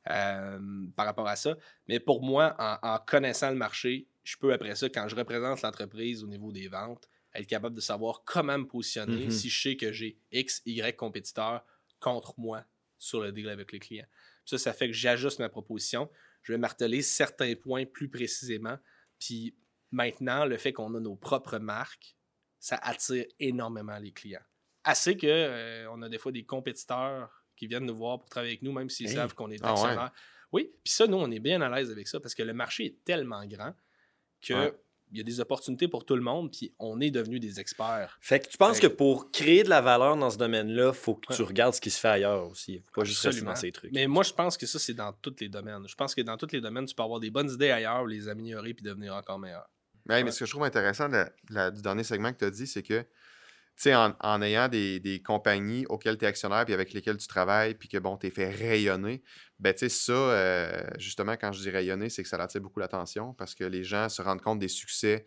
euh, 0.10 0.60
par 0.96 1.05
rapport 1.05 1.27
à 1.27 1.36
ça. 1.36 1.57
Mais 1.88 2.00
pour 2.00 2.24
moi, 2.24 2.55
en, 2.57 2.77
en 2.81 2.98
connaissant 3.00 3.50
le 3.50 3.57
marché, 3.57 4.07
je 4.24 4.38
peux 4.38 4.53
après 4.53 4.75
ça, 4.75 4.88
quand 4.89 5.07
je 5.07 5.15
représente 5.15 5.62
l'entreprise 5.62 6.24
au 6.24 6.27
niveau 6.27 6.51
des 6.51 6.67
ventes, 6.69 7.10
être 7.34 7.48
capable 7.48 7.75
de 7.75 7.81
savoir 7.81 8.24
comment 8.25 8.57
me 8.57 8.65
positionner 8.65 9.25
Mhm. 9.25 9.31
si 9.31 9.50
je 9.50 9.62
sais 9.62 9.75
que 9.75 9.91
j'ai 9.91 10.17
X, 10.31 10.62
Y 10.65 10.96
compétiteurs 10.96 11.65
contre 12.00 12.34
moi 12.38 12.63
sur 12.98 13.22
le 13.22 13.31
deal 13.31 13.50
avec 13.50 13.72
les 13.72 13.79
clients. 13.79 14.07
Puis 14.46 14.51
ça, 14.51 14.57
ça 14.57 14.74
fait 14.74 14.88
que 14.88 14.93
j'ajuste 14.93 15.39
ma 15.39 15.50
proposition. 15.50 16.10
Je 16.41 16.53
vais 16.53 16.57
marteler 16.57 17.01
certains 17.01 17.53
points 17.55 17.86
plus 17.86 18.10
précisément. 18.10 18.77
Puis 19.19 19.55
Maintenant, 19.89 20.43
le 20.43 20.57
fait 20.57 20.74
qu'on 20.74 20.93
a 20.95 21.00
nos 21.00 21.15
propres 21.15 21.59
marques, 21.59 22.17
ça 22.59 22.75
attire 22.81 23.25
énormément 23.39 23.97
les 24.00 24.12
clients. 24.12 24.41
Assez 24.83 25.15
que 25.15 25.25
euh, 25.27 25.89
on 25.91 26.01
a 26.01 26.09
des 26.09 26.17
fois 26.17 26.33
des 26.33 26.43
compétiteurs 26.45 27.45
qui 27.55 27.67
viennent 27.67 27.86
nous 27.86 27.95
voir 27.95 28.19
pour 28.19 28.27
travailler 28.27 28.51
avec 28.51 28.63
nous, 28.63 28.74
même 28.74 28.89
s'ils 28.89 29.07
Hey. 29.07 29.15
savent 29.15 29.33
qu'on 29.33 29.50
est 29.50 29.59
Ah 29.63 29.74
ouais. 29.75 29.79
actionnaire. 29.81 30.12
Oui, 30.51 30.71
puis 30.83 30.91
ça, 30.91 31.07
nous, 31.07 31.15
on 31.15 31.31
est 31.31 31.39
bien 31.39 31.62
à 31.62 31.69
l'aise 31.74 31.89
avec 31.89 32.05
ça 32.09 32.19
parce 32.19 32.36
que 32.36 32.43
le 32.43 32.53
marché 32.53 32.86
est 32.86 33.03
tellement 33.05 33.45
grand 33.45 33.74
que 34.41 34.53
Ouais. 34.53 34.74
Il 35.11 35.17
y 35.17 35.21
a 35.21 35.23
des 35.23 35.39
opportunités 35.39 35.87
pour 35.87 36.05
tout 36.05 36.15
le 36.15 36.21
monde, 36.21 36.51
puis 36.51 36.73
on 36.79 36.99
est 37.01 37.11
devenus 37.11 37.39
des 37.39 37.59
experts. 37.59 38.17
Fait 38.21 38.39
que 38.39 38.47
tu 38.49 38.57
penses 38.57 38.79
Fait- 38.79 38.89
que 38.89 38.93
pour 38.93 39.31
créer 39.31 39.63
de 39.63 39.69
la 39.69 39.81
valeur 39.81 40.17
dans 40.17 40.29
ce 40.29 40.37
domaine-là, 40.37 40.93
faut 40.93 41.15
que 41.15 41.33
tu 41.33 41.41
Ouais. 41.41 41.47
regardes 41.47 41.73
ce 41.73 41.81
qui 41.81 41.89
se 41.89 41.99
fait 41.99 42.07
ailleurs 42.09 42.47
aussi. 42.49 42.81
Faut 42.93 43.01
pas 43.01 43.03
juste 43.05 43.21
rester 43.21 43.41
dans 43.43 43.55
ces 43.55 43.71
trucs. 43.71 43.91
Mais 43.93 44.07
moi, 44.07 44.23
je 44.23 44.33
pense 44.33 44.57
que 44.57 44.65
ça, 44.65 44.79
c'est 44.79 44.93
dans 44.93 45.13
tous 45.13 45.35
les 45.39 45.49
domaines. 45.49 45.87
Je 45.87 45.95
pense 45.95 46.13
que 46.13 46.21
dans 46.21 46.37
tous 46.37 46.51
les 46.51 46.61
domaines, 46.61 46.85
tu 46.85 46.95
peux 46.95 47.03
avoir 47.03 47.19
des 47.19 47.29
bonnes 47.31 47.49
idées 47.49 47.71
ailleurs, 47.71 48.05
les 48.05 48.27
améliorer 48.27 48.73
puis 48.73 48.83
devenir 48.83 49.15
encore 49.15 49.39
meilleur. 49.39 49.69
Ouais. 50.09 50.23
Mais 50.23 50.31
ce 50.31 50.39
que 50.39 50.45
je 50.45 50.51
trouve 50.51 50.63
intéressant 50.63 51.09
la- 51.49 51.71
du 51.71 51.81
dernier 51.81 52.03
segment 52.03 52.31
que 52.31 52.39
tu 52.39 52.45
as 52.45 52.51
dit, 52.51 52.65
c'est 52.67 52.83
que, 52.83 53.05
en, 53.88 54.15
en 54.19 54.41
ayant 54.41 54.67
des, 54.67 55.00
des 55.00 55.22
compagnies 55.22 55.86
auxquelles 55.88 56.17
tu 56.17 56.25
es 56.25 56.27
actionnaire 56.27 56.65
puis 56.65 56.74
avec 56.74 56.93
lesquelles 56.93 57.17
tu 57.17 57.27
travailles, 57.27 57.75
puis 57.75 57.88
que, 57.89 57.98
bon, 57.98 58.17
tu 58.17 58.27
es 58.27 58.31
fait 58.31 58.50
rayonner, 58.50 59.22
ben, 59.60 59.74
tu 59.74 59.79
sais, 59.79 59.89
ça, 59.89 60.13
euh, 60.13 60.84
justement, 60.98 61.34
quand 61.38 61.51
je 61.51 61.62
dis 61.62 61.69
rayonner, 61.69 62.10
c'est 62.10 62.24
que 62.24 62.29
ça 62.29 62.38
attire 62.38 62.62
beaucoup 62.62 62.79
l'attention 62.79 63.34
parce 63.34 63.53
que 63.55 63.63
les 63.63 63.84
gens 63.84 64.10
se 64.10 64.22
rendent 64.22 64.41
compte 64.41 64.60
des 64.60 64.67
succès 64.67 65.25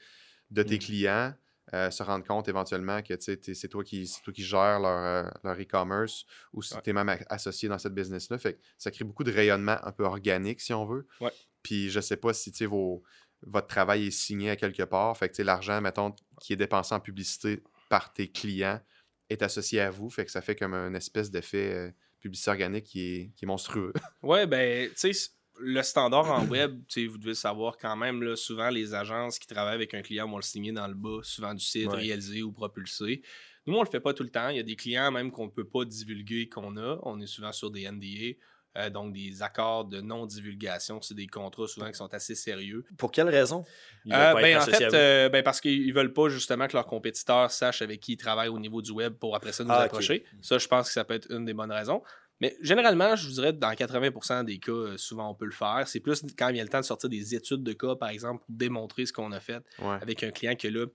de 0.50 0.62
tes 0.64 0.76
Mm. 0.76 0.78
clients, 0.80 1.35
euh, 1.75 1.90
se 1.92 2.02
rendent 2.02 2.26
compte 2.26 2.49
éventuellement 2.49 3.00
que, 3.02 3.14
c'est 3.21 3.69
toi, 3.69 3.85
qui- 3.85 4.11
toi 4.25 4.33
qui 4.33 4.42
gères 4.42 4.80
leur, 4.80 4.99
euh, 5.26 5.30
leur 5.45 5.54
e-commerce 5.61 6.25
ou 6.52 6.62
si 6.62 6.75
Ouais. 6.75 6.80
tu 6.83 6.90
es 6.90 6.92
même 6.92 7.16
associé 7.28 7.69
dans 7.69 7.78
cette 7.78 7.95
business-là. 7.95 8.38
Fait 8.38 8.54
que 8.54 8.59
ça 8.76 8.90
crée 8.90 9.04
beaucoup 9.04 9.23
de 9.23 9.30
rayonnement 9.33 9.76
un 9.85 9.92
peu 9.92 10.02
organique, 10.04 10.61
si 10.61 10.73
on 10.75 10.85
veut. 10.87 11.07
Ouais. 11.21 11.30
Puis 11.62 11.90
je 11.90 12.00
sais 12.00 12.16
pas 12.16 12.33
si, 12.33 12.50
tu 12.50 12.59
sais, 12.59 12.66
vos 12.66 13.02
votre 13.42 13.69
travail 13.69 14.09
est 14.09 14.11
signé 14.11 14.50
à 14.50 14.57
quelque 14.57 14.83
part. 14.83 15.16
Fait 15.16 15.30
que 15.30 15.40
l'argent, 15.42 15.80
mettons, 15.80 16.14
qui 16.42 16.52
est 16.52 16.57
dépensé 16.57 16.95
en 16.95 17.00
publicité 17.00 17.62
par 17.90 18.14
tes 18.14 18.30
clients 18.30 18.80
est 19.28 19.42
associé 19.42 19.80
à 19.80 19.90
vous. 19.90 20.09
Fait 20.09 20.25
que 20.25 20.30
ça 20.30 20.40
fait 20.40 20.56
comme 20.56 20.73
un 20.73 20.94
espèce 20.94 21.30
d'effet 21.30 21.75
euh, 21.75 21.90
publicité 22.20 22.50
organique 22.50 22.85
qui 22.85 23.00
est, 23.14 23.32
qui 23.37 23.44
est 23.44 23.47
monstrueux. 23.49 23.92
Ouais, 24.23 24.47
ben, 24.47 24.88
tu 24.99 25.12
sais, 25.12 25.30
le 25.59 25.82
standard 25.82 26.30
en 26.30 26.47
web, 26.47 26.80
tu 26.88 27.02
sais, 27.02 27.06
vous 27.06 27.18
devez 27.18 27.30
le 27.30 27.35
savoir 27.35 27.76
quand 27.76 27.97
même, 27.97 28.23
là, 28.23 28.37
souvent, 28.37 28.70
les 28.70 28.94
agences 28.94 29.38
qui 29.38 29.47
travaillent 29.47 29.75
avec 29.75 29.92
un 29.92 30.00
client 30.02 30.26
vont 30.28 30.37
le 30.37 30.42
signer 30.42 30.73
dans 30.73 30.87
le 30.88 30.94
bas, 30.94 31.18
souvent 31.23 31.52
du 31.52 31.62
site, 31.64 31.88
Ouais. 31.88 31.97
réalisé 31.97 32.42
ou 32.42 32.52
propulsé. 32.52 33.20
Nous, 33.66 33.75
on 33.76 33.82
le 33.82 33.88
fait 33.88 34.00
pas 34.00 34.14
tout 34.14 34.23
le 34.23 34.30
temps. 34.30 34.49
Il 34.49 34.56
y 34.56 34.61
a 34.61 34.62
des 34.62 34.76
clients 34.76 35.11
même 35.11 35.30
qu'on 35.30 35.44
ne 35.47 35.50
peut 35.50 35.68
pas 35.68 35.85
divulguer 35.85 36.49
qu'on 36.49 36.76
a. 36.78 36.99
On 37.02 37.20
est 37.20 37.26
souvent 37.26 37.52
sur 37.52 37.70
des 37.70 37.90
NDA, 37.90 38.38
euh, 38.79 38.89
donc 38.91 39.12
des 39.12 39.43
accords 39.43 39.85
de 39.85 40.00
non-divulgation. 40.00 41.00
C'est 41.03 41.15
des 41.15 41.27
contrats 41.27 41.67
souvent 41.67 41.89
qui 41.91 41.97
sont 41.97 42.12
assez 42.15 42.35
sérieux. 42.35 42.85
Pour 42.97 43.11
quelle 43.11 43.29
raison? 43.29 43.65
Ils 44.05 44.15
Euh, 44.15 44.35
ben, 44.35 44.59
en 44.59 44.61
fait, 44.61 44.95
euh, 44.95 45.29
ben, 45.29 45.43
parce 45.43 45.61
qu'ils 45.61 45.93
veulent 45.93 46.12
pas 46.12 46.29
justement 46.29 46.67
que 46.67 46.75
leurs 46.75 46.87
compétiteurs 46.87 47.50
sachent 47.50 47.83
avec 47.83 48.00
qui 48.00 48.12
ils 48.12 48.17
travaillent 48.17 48.49
au 48.49 48.59
niveau 48.59 48.81
du 48.83 48.93
web 48.93 49.15
pour 49.15 49.35
après 49.37 49.53
ça 49.53 49.65
nous 49.65 49.71
Ah, 49.73 49.83
approcher. 49.83 50.25
Ça, 50.41 50.59
je 50.59 50.69
pense 50.69 50.87
que 50.89 50.93
ça 50.93 51.05
peut 51.05 51.15
être 51.15 51.31
une 51.31 51.45
des 51.45 51.55
bonnes 51.55 51.73
raisons. 51.73 52.03
Mais 52.41 52.57
généralement, 52.62 53.17
je 53.17 53.27
vous 53.27 53.35
dirais 53.35 53.53
dans 53.53 53.71
80% 53.75 54.45
des 54.45 54.59
cas, 54.59 54.73
euh, 54.73 54.97
souvent 54.97 55.31
on 55.31 55.35
peut 55.35 55.45
le 55.45 55.50
faire. 55.50 55.83
C'est 55.87 56.00
plus 56.00 56.23
quand 56.39 56.49
il 56.49 56.57
y 56.57 56.61
a 56.61 56.62
le 56.62 56.71
temps 56.71 56.81
de 56.81 56.85
sortir 56.87 57.11
des 57.11 57.35
études 57.35 57.62
de 57.62 57.73
cas, 57.75 57.97
par 57.97 58.09
exemple, 58.09 58.45
pour 58.47 58.55
démontrer 58.55 59.05
ce 59.05 59.12
qu'on 59.12 59.31
a 59.33 59.41
fait 59.41 59.59
Ouais. 59.79 59.99
avec 60.00 60.23
un 60.23 60.31
client 60.31 60.55
que 60.57 60.69
là, 60.69 60.87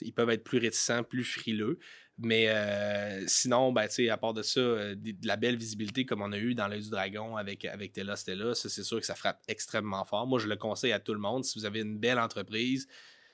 ils 0.00 0.12
peuvent 0.12 0.30
être 0.30 0.42
plus 0.42 0.58
réticents, 0.58 1.04
plus 1.04 1.22
frileux. 1.24 1.78
Mais 2.22 2.48
euh, 2.50 3.24
sinon, 3.26 3.72
ben, 3.72 3.88
à 4.10 4.16
part 4.18 4.34
de 4.34 4.42
ça, 4.42 4.60
euh, 4.60 4.94
de 4.94 5.26
la 5.26 5.36
belle 5.36 5.56
visibilité 5.56 6.04
comme 6.04 6.20
on 6.20 6.32
a 6.32 6.38
eu 6.38 6.54
dans 6.54 6.68
l'œil 6.68 6.82
du 6.82 6.90
dragon 6.90 7.36
avec, 7.36 7.64
avec 7.64 7.94
Tella 7.94 8.14
Stella, 8.14 8.54
ça, 8.54 8.68
c'est 8.68 8.82
sûr 8.82 9.00
que 9.00 9.06
ça 9.06 9.14
frappe 9.14 9.40
extrêmement 9.48 10.04
fort. 10.04 10.26
Moi, 10.26 10.38
je 10.38 10.46
le 10.46 10.56
conseille 10.56 10.92
à 10.92 11.00
tout 11.00 11.14
le 11.14 11.18
monde. 11.18 11.46
Si 11.46 11.58
vous 11.58 11.64
avez 11.64 11.80
une 11.80 11.98
belle 11.98 12.18
entreprise, 12.18 12.86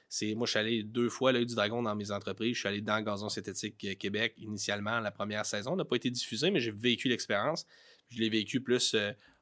c'est 0.09 0.37
moi, 0.37 0.47
je 0.47 0.51
suis 0.51 0.61
allé 0.61 0.83
deux 0.85 1.09
fois 1.09 1.33
l'œil 1.33 1.47
du 1.47 1.57
dragon 1.57 1.83
dans 1.83 1.97
mes 1.97 2.13
entreprises. 2.13 2.55
Je 2.55 2.61
suis 2.61 2.69
allé 2.69 2.81
dans 2.81 3.01
Gazon 3.01 3.29
Synthétique 3.29 3.85
euh, 3.85 3.95
Québec 3.97 4.35
initialement, 4.37 5.01
la 5.01 5.11
première 5.11 5.45
saison. 5.45 5.75
n'a 5.75 5.85
pas 5.85 5.97
été 5.97 6.09
diffusé, 6.11 6.53
mais 6.53 6.61
j'ai 6.61 6.71
vécu 6.71 7.09
l'expérience. 7.09 7.67
Je 8.09 8.21
l'ai 8.21 8.29
vécu 8.29 8.61
plus 8.61 8.95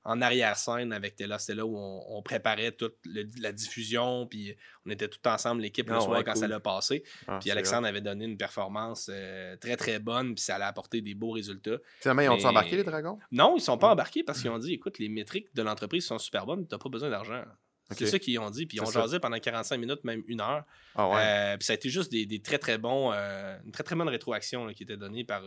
en 0.04 0.20
arrière-scène 0.20 0.92
avec 0.92 1.16
Tella 1.16 1.38
Stella 1.38 1.64
où 1.64 1.76
on, 1.78 2.04
on 2.18 2.22
préparait 2.22 2.72
toute 2.72 2.96
le- 3.06 3.28
la 3.40 3.52
diffusion, 3.52 4.26
puis 4.26 4.54
on 4.86 4.90
était 4.90 5.08
tout 5.08 5.26
ensemble, 5.26 5.62
l'équipe, 5.62 5.88
le 5.88 5.96
Ah 5.96 6.00
soir 6.00 6.18
ouais, 6.18 6.24
quand 6.24 6.32
cool. 6.32 6.40
ça 6.40 6.48
l'a 6.48 6.60
passé. 6.60 7.02
Ah, 7.26 7.38
Puis 7.40 7.50
Alexandre 7.50 7.86
avait 7.86 8.00
donné 8.02 8.26
une 8.26 8.36
performance 8.36 9.08
euh, 9.12 9.56
très 9.56 9.76
très 9.76 9.98
bonne, 9.98 10.34
puis 10.34 10.44
ça 10.44 10.56
allait 10.56 10.64
apporter 10.64 11.00
des 11.00 11.14
beaux 11.14 11.30
résultats. 11.30 11.78
Finalement, 12.00 12.22
ils 12.22 12.28
ont-ils 12.28 12.42
Mais- 12.42 12.48
embarqué 12.50 12.76
les 12.76 12.84
dragons? 12.84 13.18
Non, 13.32 13.56
ils 13.56 13.60
sont 13.60 13.78
pas 13.78 13.90
embarqués 13.90 14.22
parce 14.22 14.40
qu'ils 14.42 14.50
ont 14.50 14.58
dit 14.58 14.74
écoute, 14.74 14.98
les 14.98 15.08
métriques 15.08 15.54
de 15.54 15.62
l'entreprise 15.62 16.04
sont 16.06 16.18
super 16.18 16.44
bonnes, 16.46 16.66
tu 16.68 16.74
n'as 16.74 16.78
pas 16.78 16.88
besoin 16.90 17.08
d'argent. 17.10 17.42
C'est 17.94 18.06
ça 18.06 18.18
qu'ils 18.18 18.38
ont 18.38 18.50
dit, 18.50 18.66
puis 18.66 18.78
ils 18.78 18.80
ont 18.80 18.86
ça. 18.86 19.00
jasé 19.00 19.18
pendant 19.20 19.38
45 19.38 19.76
minutes, 19.78 20.04
même 20.04 20.22
une 20.26 20.40
heure. 20.40 20.64
Ah 20.94 21.08
ouais. 21.08 21.16
Euh, 21.18 21.56
puis 21.56 21.64
ça 21.66 21.72
a 21.72 21.76
été 21.76 21.88
juste 21.88 22.10
des, 22.12 22.26
des 22.26 22.40
très 22.40 22.58
très 22.58 22.78
bons, 22.78 23.12
euh, 23.12 23.56
une 23.64 23.72
très 23.72 23.82
très 23.84 23.96
bonne 23.96 24.08
rétroaction 24.08 24.66
là, 24.66 24.74
qui 24.74 24.82
était 24.84 24.96
donnée 24.96 25.24
par, 25.24 25.42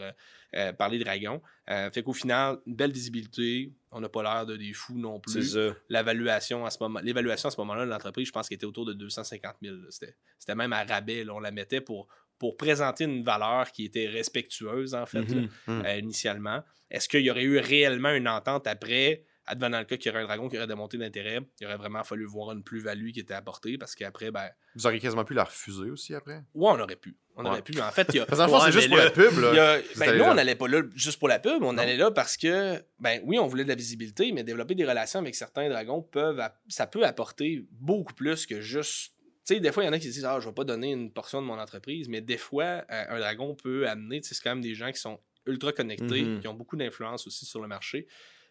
euh, 0.56 0.74
par 0.74 0.90
les 0.90 1.00
dragons. 1.00 1.42
Fait 1.68 2.04
qu'au 2.04 2.14
final, 2.14 2.58
une 2.66 2.76
belle 2.76 2.92
visibilité, 2.92 3.72
on 3.92 4.00
n'a 4.02 4.10
pas 4.10 4.24
l'air 4.24 4.46
de 4.46 4.56
des 4.58 4.74
fous 4.74 4.98
non 4.98 5.20
plus. 5.20 5.58
L'évaluation 5.90 6.66
à 6.66 6.70
ce 6.70 6.78
moment, 6.82 7.00
l'évaluation 7.02 7.48
à 7.48 7.52
ce 7.52 7.58
moment-là 7.62 7.86
de 7.86 7.90
l'entreprise, 7.90 8.28
je 8.28 8.32
pense 8.32 8.48
qu'elle 8.50 8.56
était 8.58 8.66
autour 8.66 8.86
de 8.86 8.94
250 8.94 9.56
000. 9.62 9.76
là. 9.76 9.88
C'était, 9.90 10.56
même 10.56 10.74
à 10.74 10.84
rabais. 10.84 11.24
là. 11.24 11.34
On 11.34 11.40
la 11.40 11.52
mettait 11.52 11.82
pour, 11.82 12.08
pour 12.40 12.58
présenter 12.58 13.06
une 13.06 13.24
valeur 13.24 13.72
qui 13.72 13.86
était 13.86 14.08
respectueuse, 14.08 14.94
en 14.94 15.06
fait, 15.06 15.22
Mhm. 15.24 15.50
Mhm. 15.68 15.86
initialement. 16.00 16.64
Est-ce 16.90 17.10
qu'il 17.10 17.22
y 17.22 17.32
aurait 17.32 17.44
eu 17.44 17.58
réellement 17.60 18.12
une 18.12 18.28
entente 18.28 18.68
après? 18.68 19.24
Advenant 19.50 19.80
le 19.80 19.86
cas 19.86 19.96
qu'il 19.98 20.12
y 20.12 20.14
aurait 20.14 20.24
un 20.24 20.28
dragon 20.28 20.50
qui 20.50 20.58
aurait 20.58 20.68
démonté 20.68 20.98
d'intérêt, 20.98 21.40
il 21.62 21.66
aurait 21.68 21.78
vraiment 21.78 22.04
fallu 22.04 22.26
voir 22.26 22.52
une 22.52 22.64
plus-value 22.64 23.12
qui 23.12 23.22
était 23.22 23.34
apportée 23.34 23.78
parce 23.78 23.96
qu'après, 23.96 24.30
ben, 24.30 24.50
Vous 24.76 24.86
auriez 24.86 25.00
quasiment 25.00 25.24
pu 25.24 25.34
la 25.34 25.46
refuser 25.46 25.90
aussi 25.90 26.14
après? 26.14 26.36
ouais, 26.36 26.44
on 26.54 26.80
aurait 26.80 26.96
pu. 26.98 27.16
On 27.38 27.44
Ouais. 27.44 27.50
aurait 27.52 27.62
pu. 27.62 27.72
mais 27.76 27.82
En 27.82 27.92
fait, 27.92 28.08
il 28.10 28.16
y 28.16 28.20
a. 28.20 28.26
Parce 28.28 28.40
qu'en 28.42 28.52
Ouais, 28.54 28.66
c'est 28.66 28.72
juste 28.74 28.88
pour 28.90 28.98
là, 28.98 29.06
la 29.06 29.12
pub, 29.12 29.40
là. 29.40 29.50
a- 29.76 29.80
ben, 29.98 30.12
nous, 30.14 30.24
là. 30.26 30.32
on 30.32 30.34
n'allait 30.34 30.56
pas 30.56 30.68
là 30.68 30.82
juste 30.96 31.20
pour 31.20 31.28
la 31.28 31.40
pub, 31.40 31.62
on 31.64 31.74
Non. 31.74 31.78
allait 31.78 31.96
là 31.98 32.10
parce 32.12 32.36
que, 32.36 32.84
ben 33.00 33.22
oui, 33.24 33.38
on 33.40 33.48
voulait 33.48 33.64
de 33.64 33.70
la 33.70 33.76
visibilité, 33.76 34.32
mais 34.32 34.44
développer 34.44 34.76
des 34.76 34.86
relations 34.86 35.20
avec 35.20 35.36
certains 35.36 35.70
dragons 35.70 36.02
peuvent, 36.02 36.42
ça 36.68 36.88
peut 36.88 37.04
apporter 37.06 37.66
beaucoup 37.72 38.14
plus 38.14 38.46
que 38.48 38.60
juste. 38.60 39.14
Tu 39.46 39.54
sais, 39.54 39.60
des 39.62 39.72
fois, 39.72 39.84
il 39.84 39.86
y 39.86 39.90
en 39.90 39.94
a 39.94 40.00
qui 40.00 40.10
disent 40.10 40.26
Ah, 40.26 40.40
je 40.42 40.48
vais 40.50 40.54
pas 40.54 40.64
donner 40.66 40.92
une 40.92 41.14
portion 41.14 41.42
de 41.42 41.48
mon 41.48 41.58
entreprise, 41.60 42.10
mais 42.10 42.20
des 42.22 42.38
fois, 42.38 42.84
euh, 42.92 43.06
un 43.10 43.20
dragon 43.20 43.56
peut 43.56 43.88
amener, 43.88 44.20
tu 44.20 44.28
sais, 44.28 44.36
c'est 44.36 44.44
quand 44.44 44.50
même 44.56 44.62
des 44.62 44.76
gens 44.76 44.92
qui 44.92 45.00
sont 45.00 45.20
ultra 45.46 45.72
connectés, 45.72 46.24
Mhm. 46.24 46.42
qui 46.42 46.48
ont 46.50 46.54
beaucoup 46.54 46.76
d'influence 46.76 47.26
aussi 47.28 47.46
sur 47.46 47.62
le 47.62 47.68
marché. 47.70 48.08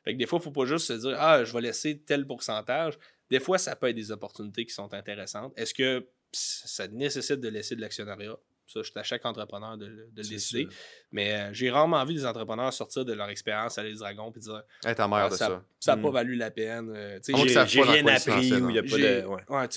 Fait 0.07 0.15
que 0.15 0.19
des 0.19 0.27
fois, 0.27 0.39
il 0.41 0.45
faut 0.45 0.53
pas 0.53 0.65
juste 0.67 0.87
se 0.87 0.93
dire 0.95 1.17
Ah, 1.19 1.45
je 1.45 1.53
vais 1.53 1.61
laisser 1.61 1.99
tel 1.99 2.27
pourcentage. 2.27 2.99
Des 3.29 3.41
fois, 3.41 3.59
ça 3.59 3.75
peut 3.77 3.89
être 3.89 3.97
des 3.97 4.13
opportunités 4.13 4.65
qui 4.65 4.73
sont 4.73 4.95
intéressantes. 4.95 5.53
Est-ce 5.59 5.75
que 5.75 6.09
ça 6.33 6.87
nécessite 6.89 7.41
de 7.41 7.49
laisser 7.49 7.75
de 7.77 7.81
l'actionnariat? 7.81 8.37
Ça, 8.69 8.81
je 8.83 8.91
suis 8.91 8.99
à 8.99 9.03
chaque 9.05 9.25
entrepreneur 9.25 9.77
de, 9.79 9.87
le- 9.87 9.95
de 10.11 10.13
le 10.17 10.23
C'est 10.25 10.29
décider. 10.31 10.69
Mais 11.13 11.33
euh, 11.35 11.53
j'ai 11.53 11.71
rarement 11.71 12.05
vu 12.05 12.15
des 12.15 12.27
entrepreneurs 12.27 12.73
sortir 12.73 13.05
de 13.05 13.13
leur 13.13 13.29
expérience 13.29 13.79
à 13.79 13.85
les 13.85 13.95
dragons 13.95 14.33
et 14.35 14.41
dire 14.41 14.61
Être 14.85 15.01
en 15.01 15.09
mère 15.09 15.19
Ah, 15.27 15.29
de 15.29 15.35
ça 15.37 15.63
ça. 15.79 15.95
n'a 15.95 16.03
pas 16.03 16.09
Mm. 16.11 16.13
valu 16.15 16.35
la 16.35 16.51
peine. 16.51 16.93
euh, 16.93 17.21
j'ai- 17.25 17.83
rien 17.83 18.07
appris 18.09 18.53
ou 18.55 18.69
a 18.79 18.83
pas 18.83 18.89
de. 18.99 19.25
ouais. 19.27 19.43
ouais, 19.49 19.69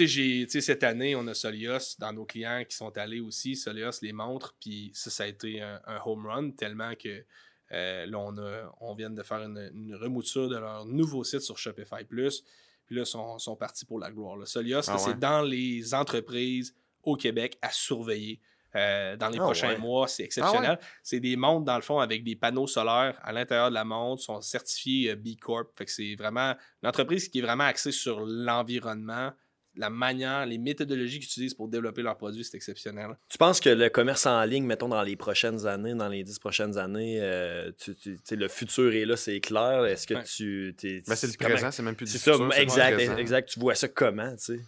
cette 0.62 0.84
année, 0.84 1.16
on 1.16 1.28
a 1.28 1.36
Solios 1.36 1.96
dans 2.00 2.14
nos 2.14 2.26
clients 2.26 2.64
qui 2.68 2.76
sont 2.76 2.96
allés 2.98 3.20
aussi. 3.20 3.56
Solios 3.56 3.92
les 4.02 4.12
montre, 4.14 4.56
puis 4.60 4.90
ça, 4.96 5.12
ça 5.12 5.24
a 5.24 5.28
été 5.28 5.62
un, 5.62 5.80
un 5.86 6.00
home 6.04 6.26
run 6.26 6.52
tellement 6.52 6.94
que 6.96 7.24
euh, 7.72 8.06
là, 8.06 8.18
on, 8.20 8.38
a, 8.38 8.76
on 8.82 8.94
vient 8.96 9.10
de 9.10 9.24
faire 9.24 9.42
une, 9.44 9.70
une 9.74 9.96
remouture 9.96 10.50
de 10.50 10.58
leur 10.58 10.86
nouveau 10.86 11.24
site 11.24 11.42
sur 11.42 11.58
Shopify 11.58 12.04
Plus. 12.08 12.44
Puis 12.86 12.96
là, 12.96 13.04
ils 13.04 13.06
sont, 13.06 13.38
sont 13.38 13.56
partis 13.56 13.86
pour 13.86 14.00
la 14.00 14.10
gloire. 14.12 14.36
là. 14.38 14.46
Solios, 14.46 14.82
Ah 14.88 14.98
c'est 14.98 15.20
dans 15.20 15.42
les 15.42 15.94
entreprises 15.94 16.76
au 17.04 17.16
Québec 17.16 17.58
à 17.62 17.70
surveiller. 17.72 18.40
euh, 18.76 19.16
dans 19.16 19.30
les 19.30 19.38
Ah 19.40 19.44
prochains 19.44 19.70
ouais. 19.70 19.78
mois, 19.78 20.08
c'est 20.08 20.24
exceptionnel. 20.24 20.80
C'est 21.04 21.20
des 21.20 21.36
montres, 21.36 21.66
dans 21.66 21.76
le 21.76 21.82
fond, 21.82 22.00
avec 22.00 22.24
des 22.24 22.36
panneaux 22.36 22.68
solaires 22.68 23.18
à 23.24 23.32
l'intérieur 23.32 23.70
de 23.70 23.74
la 23.76 23.84
montre, 23.86 24.22
sont 24.22 24.42
certifiés 24.42 25.12
euh, 25.12 25.16
B 25.16 25.30
Corp. 25.40 25.70
Fait 25.76 25.86
que 25.86 25.92
c'est 25.92 26.16
vraiment 26.16 26.56
une 26.84 26.90
entreprise 26.90 27.30
qui 27.30 27.40
est 27.40 27.42
vraiment 27.42 27.64
axée 27.66 27.92
sur 27.92 28.22
l'environnement, 28.26 29.32
la 29.80 29.90
manière, 29.90 30.46
les 30.46 30.58
méthodologies 30.58 31.20
qu'ils 31.20 31.30
utilisent 31.30 31.54
pour 31.56 31.68
développer 31.70 32.02
leurs 32.04 32.18
produits, 32.18 32.44
c'est 32.44 32.56
exceptionnel. 32.58 33.18
Tu 33.30 33.38
penses 33.38 33.60
que 33.60 33.70
le 33.70 33.90
commerce 33.90 34.26
en 34.28 34.44
ligne, 34.44 34.66
mettons, 34.66 34.90
dans 34.90 35.02
les 35.02 35.16
prochaines 35.16 35.66
années, 35.66 35.96
dans 35.96 36.10
les 36.10 36.24
dix 36.24 36.38
prochaines 36.38 36.78
années, 36.78 37.18
euh, 37.22 37.72
tu, 37.80 37.96
tu- 37.96 38.36
le 38.36 38.48
futur 38.48 38.94
est 38.94 39.06
là, 39.06 39.16
c'est 39.18 39.40
clair. 39.40 39.86
Est-ce 39.86 40.06
que 40.06 40.14
Ouais. 40.16 40.24
tu. 40.24 40.76
t'es- 40.78 41.02
Ben, 41.08 41.16
c'est 41.16 41.28
le 41.28 41.34
comment- 41.40 41.50
présent, 41.52 41.72
c'est 41.72 41.82
même 41.84 41.96
plus 41.96 42.06
du 42.06 42.12
C'est 42.12 42.18
ça, 42.20 42.34
futur, 42.34 42.50
c'est 42.52 42.58
le 42.58 42.64
exact, 42.64 43.20
exact. 43.20 43.50
Tu 43.50 43.60
vois 43.60 43.74
ça 43.76 43.88
comment, 43.88 44.32
tu 44.36 44.44
sais? 44.56 44.60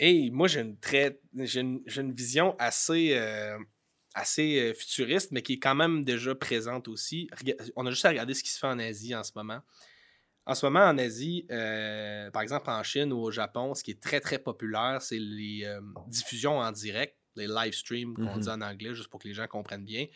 Et 0.00 0.30
moi, 0.30 0.48
j'ai 0.48 0.60
une 0.60 0.76
très. 0.78 1.20
J'ai 1.38 1.60
une, 1.60 2.12
vision 2.12 2.56
assez. 2.58 3.12
euh, 3.14 3.56
assez 4.14 4.58
euh, 4.58 4.74
futuriste, 4.74 5.30
mais 5.30 5.40
qui 5.40 5.52
est 5.52 5.58
quand 5.60 5.76
même 5.76 6.04
déjà 6.04 6.34
présente 6.34 6.88
aussi. 6.88 7.30
On 7.76 7.86
a 7.86 7.90
juste 7.90 8.04
à 8.04 8.08
regarder 8.08 8.34
ce 8.34 8.42
qui 8.42 8.50
se 8.50 8.58
fait 8.58 8.66
en 8.66 8.80
Asie 8.80 9.14
en 9.14 9.22
ce 9.22 9.30
moment. 9.36 9.60
En 10.46 10.54
ce 10.54 10.66
moment, 10.66 10.80
en 10.86 10.98
Asie, 10.98 11.46
euh, 11.50 12.30
par 12.30 12.42
exemple 12.42 12.70
en 12.70 12.82
Chine 12.82 13.12
ou 13.12 13.18
au 13.18 13.30
Japon, 13.30 13.74
ce 13.74 13.84
qui 13.84 13.92
est 13.92 14.00
très 14.02 14.20
très 14.20 14.38
populaire, 14.38 14.98
c'est 15.00 15.18
les 15.18 15.62
euh, 15.64 15.80
diffusions 16.08 16.58
en 16.58 16.72
direct, 16.72 17.16
les 17.36 17.46
live 17.46 17.72
streams 17.74 18.14
qu'on 18.14 18.34
Mhm. 18.36 18.40
dit 18.40 18.48
en 18.48 18.60
anglais, 18.62 18.94
juste 18.94 19.08
pour 19.08 19.20
que 19.20 19.28
les 19.28 19.34
gens 19.34 19.46
comprennent 19.46 19.84
bien. 19.84 20.06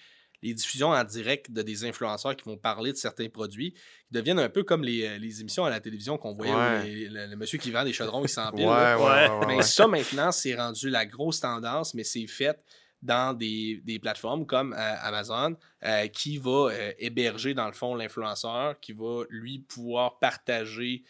les 0.43 0.53
diffusions 0.53 0.91
en 0.91 1.05
direct 1.05 1.51
de 1.51 1.63
des 1.63 1.87
influenceurs 1.87 2.37
qui 2.37 2.45
vont 2.45 2.59
parler 2.59 2.93
de 2.93 2.99
certains 2.99 3.31
produits, 3.31 3.73
qui 3.73 3.81
deviennent 4.13 4.39
un 4.41 4.51
peu 4.51 4.63
comme 4.63 4.85
les, 4.85 5.07
euh, 5.07 5.17
les 5.17 5.41
émissions 5.41 5.65
à 5.65 5.71
la 5.71 5.81
télévision 5.81 6.19
qu'on 6.19 6.35
voyait 6.35 6.53
où 6.53 6.57
Ouais. 6.59 6.83
les- 6.85 7.09
le, 7.09 7.27
le 7.29 7.37
monsieur 7.37 7.57
qui 7.57 7.71
vend 7.71 7.83
des 7.83 7.95
chaudrons, 7.95 8.23
il 8.23 8.29
s'empile. 8.29 8.67
Ouais, 8.67 8.71
là. 8.71 8.99
ouais, 8.99 9.05
ouais, 9.05 9.39
ouais, 9.39 9.47
Mais 9.57 9.63
ça, 9.63 9.87
maintenant, 9.89 10.31
c'est 10.33 10.55
rendu 10.55 10.91
la 10.91 11.07
grosse 11.07 11.41
tendance, 11.41 11.95
mais 11.95 12.05
c'est 12.05 12.27
fait 12.27 12.59
dans 13.05 13.35
des, 13.35 13.81
des 13.85 13.99
plateformes 13.99 14.47
comme 14.47 14.73
euh, 14.73 14.77
Amazon, 15.03 15.57
euh, 15.85 16.09
qui 16.09 16.39
va 16.39 16.71
euh, 16.73 16.93
héberger, 16.99 17.55
dans 17.55 17.67
le 17.67 17.73
fond, 17.75 17.95
l'influenceur, 17.95 18.81
qui 18.81 18.93
va, 18.93 19.25
lui, 19.29 19.61
pouvoir 19.61 20.19
partager 20.19 21.05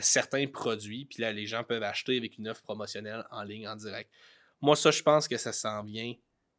certains 0.00 0.46
produits. 0.46 1.06
Puis 1.06 1.20
là, 1.22 1.32
les 1.32 1.46
gens 1.46 1.64
peuvent 1.64 1.82
acheter 1.82 2.16
avec 2.16 2.38
une 2.38 2.48
offre 2.48 2.62
promotionnelle 2.62 3.24
en 3.32 3.42
ligne, 3.42 3.66
en 3.66 3.74
direct. 3.74 4.08
Moi, 4.60 4.76
ça, 4.76 4.92
je 4.92 5.02
pense 5.02 5.26
que 5.26 5.36
ça 5.36 5.52
s'en 5.52 5.82
vient 5.82 6.14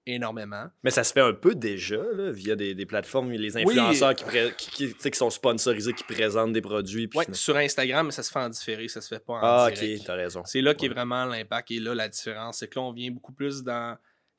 énormément. 0.05 0.65
Mais 0.83 0.89
ça 0.91 1.03
se 1.05 1.13
fait 1.13 1.21
un 1.21 1.33
peu 1.33 1.55
déjà, 1.55 1.97
là, 2.13 2.31
via 2.31 2.55
des, 2.55 2.75
des 2.75 2.85
plateformes, 2.85 3.31
les 3.31 3.55
influenceurs 3.57 4.13
qui, 4.15 4.25
qui, 4.57 4.93
qui, 4.93 5.17
sont 5.17 5.29
sponsorisés, 5.29 5.93
qui 5.93 6.03
présentent 6.03 6.53
des 6.53 6.61
produits. 6.61 7.07
puis 7.07 7.19
Ouais, 7.19 7.25
sur 7.33 7.55
Instagram, 7.55 8.07
mais 8.07 8.11
ça 8.11 8.23
se 8.23 8.31
fait 8.31 8.39
en 8.39 8.49
différé, 8.49 8.87
ça 8.89 9.01
se 9.01 9.07
fait 9.07 9.23
pas 9.23 9.33
en 9.33 9.39
Ah, 9.41 9.71
direct. 9.71 10.01
ok, 10.01 10.05
t'as 10.07 10.15
raison. 10.15 10.43
C'est 10.45 10.61
là 10.61 10.73
qu'est 10.73 10.87
Ouais. 10.87 10.93
vraiment 10.93 11.25
l'impact 11.25 11.71
et 11.71 11.79
là 11.79 11.95
la 11.95 12.09
différence. 12.09 12.57
C'est 12.59 12.67
que 12.67 12.79
là, 12.79 12.83
on 12.85 12.91
vient 12.91 13.11
beaucoup 13.11 13.33
plus 13.33 13.63
dans 13.63 13.97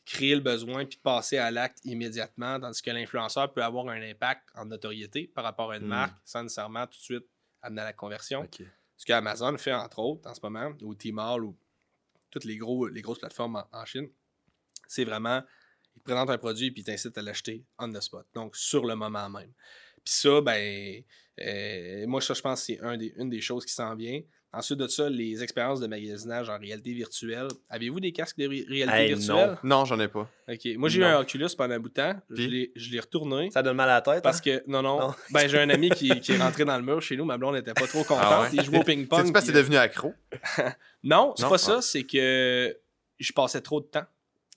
créer 0.09 0.35
le 0.35 0.41
besoin 0.41 0.87
puis 0.87 0.97
de 0.97 1.03
passer 1.03 1.37
à 1.37 1.51
l'acte 1.51 1.81
immédiatement, 1.85 2.59
tandis 2.59 2.81
que 2.81 2.91
l'influenceur 2.91 3.53
peut 3.53 3.63
avoir 3.63 3.89
un 3.89 4.01
impact 4.01 4.49
en 4.55 4.65
notoriété 4.65 5.31
par 5.35 5.45
rapport 5.45 5.71
à 5.71 5.77
une 5.77 5.85
Mm. 5.85 5.89
marque 5.89 6.17
sans 6.25 6.43
nécessairement 6.43 6.87
tout 6.87 6.99
de 6.99 7.03
suite 7.03 7.27
amener 7.61 7.83
à 7.83 7.85
la 7.85 7.93
conversion. 7.93 8.49
Ce 8.97 9.05
que 9.05 9.13
Amazon 9.13 9.57
fait 9.59 9.75
entre 9.75 9.99
autres 9.99 10.29
en 10.29 10.35
ce 10.35 10.41
moment, 10.43 10.73
ou 10.83 10.95
Tmall 10.95 11.45
ou 11.45 11.57
toutes 12.31 12.45
les, 12.45 12.57
gros, 12.57 12.89
les 12.89 13.03
grosses 13.03 13.19
plateformes 13.19 13.57
en, 13.57 13.69
en 13.71 13.85
Chine, 13.85 14.09
c'est 14.87 15.05
vraiment, 15.05 15.43
ils 15.95 16.01
te 16.01 16.05
présentent 16.05 16.31
un 16.31 16.39
produit 16.39 16.71
puis 16.71 16.81
ils 16.81 16.85
t'incitent 16.85 17.19
à 17.19 17.23
l'acheter 17.23 17.65
on 17.79 17.93
the 17.93 18.01
spot, 18.01 18.27
donc 18.35 18.57
sur 18.57 18.87
le 18.87 18.95
moment 18.95 19.29
même. 19.29 19.53
Puis 20.05 20.15
ça, 20.15 20.41
ben, 20.41 21.03
euh, 21.41 22.07
moi, 22.07 22.23
ça, 22.23 22.33
je 22.33 22.41
pense 22.41 22.61
que 22.61 22.67
c'est 22.67 22.81
un 22.81 22.97
des, 22.97 23.13
une 23.17 23.29
des 23.29 23.43
choses 23.43 23.67
qui 23.67 23.75
s'en 23.75 23.95
vient. 23.95 24.23
Ensuite 24.53 24.79
de 24.79 24.89
ça, 24.89 25.11
les 25.11 25.43
expériences 25.43 25.79
de 25.79 25.87
magasinage 25.87 26.49
en 26.49 26.59
réalité 26.59 26.93
virtuelle. 26.95 27.49
Avez-vous 27.69 28.01
des 28.01 28.13
casques 28.13 28.39
de 28.39 28.49
ré- 28.49 28.65
réalité 28.67 28.97
Hey, 28.99 29.15
virtuelle? 29.15 29.59
Non, 29.63 29.85
j'en 29.85 30.01
ai 30.01 30.09
pas. 30.09 30.27
Ok. 30.49 30.67
Moi, 30.79 30.89
j'ai 30.89 31.01
eu 31.01 31.03
Non. 31.03 31.09
un 31.09 31.21
Oculus 31.21 31.49
pendant 31.57 31.75
un 31.75 31.79
bout 31.79 31.91
de 31.91 31.95
temps. 31.95 32.15
Je 32.31 32.35
Puis? 32.35 32.47
l'ai- 32.49 32.73
Je 32.75 32.91
l'ai 32.91 33.01
retourné. 33.01 33.51
Ça 33.51 33.63
donne 33.63 33.77
mal 33.77 33.91
à 33.91 33.95
la 33.97 34.01
tête. 34.01 34.23
Parce 34.23 34.39
hein? 34.39 34.43
que, 34.45 34.63
non, 34.67 34.81
non, 34.81 35.01
Non. 35.01 35.15
ben 35.33 35.47
j'ai 35.49 35.59
un 35.59 35.69
ami 35.69 35.91
qui, 35.91 36.09
qui 36.21 36.33
est 36.33 36.39
rentré 36.39 36.65
dans 36.65 36.77
le 36.79 36.83
mur 36.83 37.03
chez 37.03 37.17
nous, 37.19 37.27
ma 37.27 37.37
blonde 37.37 37.57
n'était 37.57 37.75
pas 37.75 37.87
trop 37.87 38.05
contente, 38.05 38.23
Ah 38.23 38.41
ouais? 38.43 38.49
il 38.55 38.63
jouait 38.65 38.79
au 38.79 38.81
C'est 38.81 38.87
ping-pong. 38.87 39.33
parce 39.33 39.45
que 39.45 39.51
puis, 39.51 39.53
t'es 39.53 39.59
devenu 39.59 39.77
accro. 39.77 40.15
Non, 41.05 41.35
c'est 41.37 41.43
Non? 41.45 41.51
pas 41.51 41.59
ça, 41.59 41.77
Ah. 41.79 41.83
c'est 41.83 42.05
que 42.05 42.77
je 43.19 43.33
passais 43.33 43.61
trop 43.61 43.81
de 43.81 43.87
temps 43.87 44.05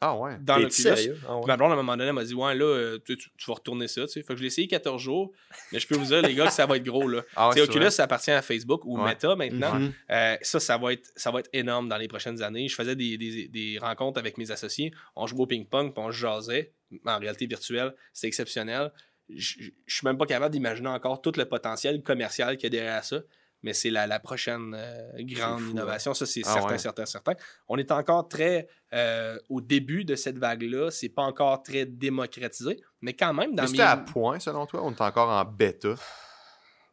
Ah 0.04 0.16
ouais. 0.18 0.38
dans 0.42 0.58
l'Oculus. 0.58 0.72
sérieux? 0.72 1.18
Ah 1.28 1.38
ouais. 1.38 1.46
Ma 1.46 1.56
blonde, 1.58 1.70
à 1.72 1.74
un 1.74 1.78
moment 1.78 1.96
donné, 1.96 2.08
elle 2.10 2.14
m'a 2.14 2.24
dit 2.24 2.34
Ouais, 2.34 2.56
là, 2.56 2.66
euh, 2.66 3.00
tu, 3.06 3.16
tu- 3.18 3.30
tu 3.38 3.46
vas 3.48 3.54
retourner 3.54 3.88
ça. 3.88 4.02
Tu 4.02 4.08
sais. 4.14 4.22
Fait 4.24 4.34
que 4.34 4.38
je 4.38 4.42
l'ai 4.42 4.48
essayé 4.48 4.68
14 4.68 5.00
jours, 5.02 5.32
mais 5.72 5.80
je 5.80 5.88
peux 5.88 5.96
vous 5.96 6.06
dire, 6.06 6.22
les 6.24 6.34
gars, 6.34 6.48
que 6.48 6.52
ça 6.54 6.66
va 6.66 6.78
être 6.78 6.84
gros. 6.84 7.08
Là. 7.08 7.22
Ah 7.36 7.50
ouais, 7.50 7.62
Oculus, 7.62 7.80
vrai. 7.82 7.92
ça 7.92 8.04
appartient 8.06 8.32
à 8.32 8.42
Facebook 8.42 8.84
ou 8.86 8.98
Ouais. 8.98 9.06
Meta 9.10 9.36
maintenant. 9.36 9.76
Mhm. 9.76 9.94
Euh, 10.10 10.38
ça, 10.42 10.60
ça 10.60 10.78
va, 10.78 10.94
être, 10.94 11.08
ça 11.16 11.30
va 11.32 11.40
être 11.42 11.50
énorme 11.54 11.88
dans 11.88 11.98
les 11.98 12.08
prochaines 12.08 12.42
années. 12.42 12.68
Je 12.68 12.76
faisais 12.76 12.96
des, 12.96 13.18
des- 13.18 13.48
des 13.48 13.78
rencontres 13.80 14.20
avec 14.20 14.38
mes 14.40 14.50
associés. 14.52 14.92
On 15.16 15.28
jouait 15.28 15.42
au 15.42 15.48
ping-pong, 15.48 15.94
puis 15.94 16.04
on 16.04 16.10
jasait 16.12 16.74
en 17.06 17.20
réalité 17.20 17.46
virtuelle. 17.46 17.94
C'est 18.12 18.28
exceptionnel. 18.28 18.92
Je 19.30 19.56
je 19.86 19.96
suis 19.96 20.06
même 20.06 20.18
pas 20.18 20.26
capable 20.26 20.52
d'imaginer 20.52 20.90
encore 20.90 21.22
tout 21.22 21.32
le 21.38 21.46
potentiel 21.46 22.02
commercial 22.04 22.58
qu'il 22.58 22.74
y 22.74 22.78
a 22.78 22.82
derrière 22.82 23.04
ça. 23.06 23.22
Mais 23.64 23.74
c'est 23.74 23.90
la, 23.92 24.08
la 24.08 24.20
prochaine 24.20 24.74
euh, 24.76 25.12
grande 25.20 25.60
fou, 25.60 25.72
innovation. 25.72 26.14
Ça, 26.14 26.26
c'est 26.26 26.42
Ah 26.46 26.54
certain, 26.54 26.70
ouais. 26.70 26.78
certain, 26.78 27.06
certain. 27.06 27.34
On 27.68 27.78
est 27.78 27.92
encore 27.92 28.28
très 28.28 28.68
euh, 28.94 29.38
au 29.50 29.62
début 29.62 30.04
de 30.04 30.16
cette 30.16 30.38
vague-là. 30.38 30.90
C'est 30.92 31.10
pas 31.10 31.22
encore 31.24 31.62
très 31.62 31.86
démocratisé. 31.86 32.82
Mais 33.02 33.14
quand 33.14 33.34
même, 33.34 33.54
dans 33.56 33.64
Mais 33.64 33.70
mes... 33.72 33.80
à 33.82 33.98
point, 33.98 34.40
selon 34.40 34.66
toi? 34.66 34.82
On 34.84 34.92
est 34.92 35.02
encore 35.02 35.30
en 35.30 35.46
bêta? 35.46 35.96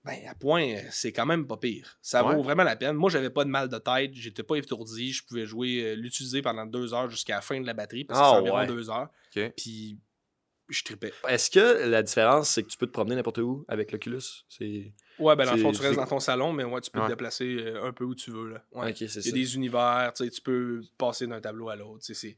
Ben, 0.05 0.17
à 0.31 0.35
point, 0.35 0.77
c'est 0.91 1.13
quand 1.13 1.27
même 1.27 1.47
pas 1.47 1.57
pire. 1.57 1.99
Ça 2.01 2.25
Ouais. 2.25 2.35
vaut 2.35 2.43
vraiment 2.43 2.63
la 2.65 2.77
peine. 2.77 2.95
Moi, 2.97 3.11
j'avais 3.11 3.31
pas 3.31 3.45
de 3.45 3.51
mal 3.51 3.69
de 3.69 3.79
tête, 3.79 4.13
j'étais 4.15 4.43
pas 4.43 4.57
étourdi, 4.57 5.13
je 5.13 5.25
pouvais 5.27 5.45
jouer, 5.45 5.83
euh, 5.83 5.95
l'utiliser 5.97 6.41
pendant 6.41 6.65
deux 6.67 6.95
heures 6.95 7.11
jusqu'à 7.11 7.35
la 7.37 7.41
fin 7.43 7.61
de 7.61 7.67
la 7.67 7.75
batterie, 7.75 8.05
parce 8.05 8.19
que 8.19 8.25
Ah, 8.25 8.31
c'est 8.35 8.41
environ 8.41 8.67
deux 8.67 8.89
heures. 8.91 9.09
Puis, 9.57 9.99
je 10.69 10.83
tripais. 10.85 11.13
Est-ce 11.29 11.51
que 11.51 11.89
la 11.89 12.03
différence, 12.03 12.51
c'est 12.51 12.63
que 12.63 12.69
tu 12.69 12.77
peux 12.79 12.87
te 12.87 12.93
promener 12.93 13.15
n'importe 13.17 13.39
où 13.39 13.65
avec 13.69 13.91
l'Oculus? 13.93 14.21
C'est... 14.49 14.93
Ouais, 15.19 15.35
ben 15.35 15.47
dans 15.47 15.55
le 15.55 15.61
fond, 15.63 15.73
tu 15.73 15.83
restes 15.83 15.97
dans 15.97 16.07
ton 16.07 16.21
salon, 16.21 16.53
mais 16.53 16.63
ouais, 16.63 16.81
tu 16.81 16.91
peux 16.93 17.01
Ouais. 17.01 17.07
te 17.07 17.11
déplacer 17.11 17.57
euh, 17.59 17.85
un 17.85 17.93
peu 17.93 18.05
où 18.05 18.15
tu 18.15 18.31
veux. 18.31 18.51
Là. 18.51 18.63
Ouais. 18.73 18.91
Ok, 18.91 18.97
c'est 18.99 19.05
Il 19.05 19.19
y 19.19 19.23
ça. 19.23 19.29
a 19.31 19.33
des 19.33 19.55
univers, 19.57 20.13
tu 20.15 20.25
sais, 20.25 20.31
tu 20.31 20.41
peux 20.41 20.81
passer 20.97 21.27
d'un 21.27 21.41
tableau 21.41 21.69
à 21.71 21.75
l'autre. 21.77 22.05
C'est 22.05 22.37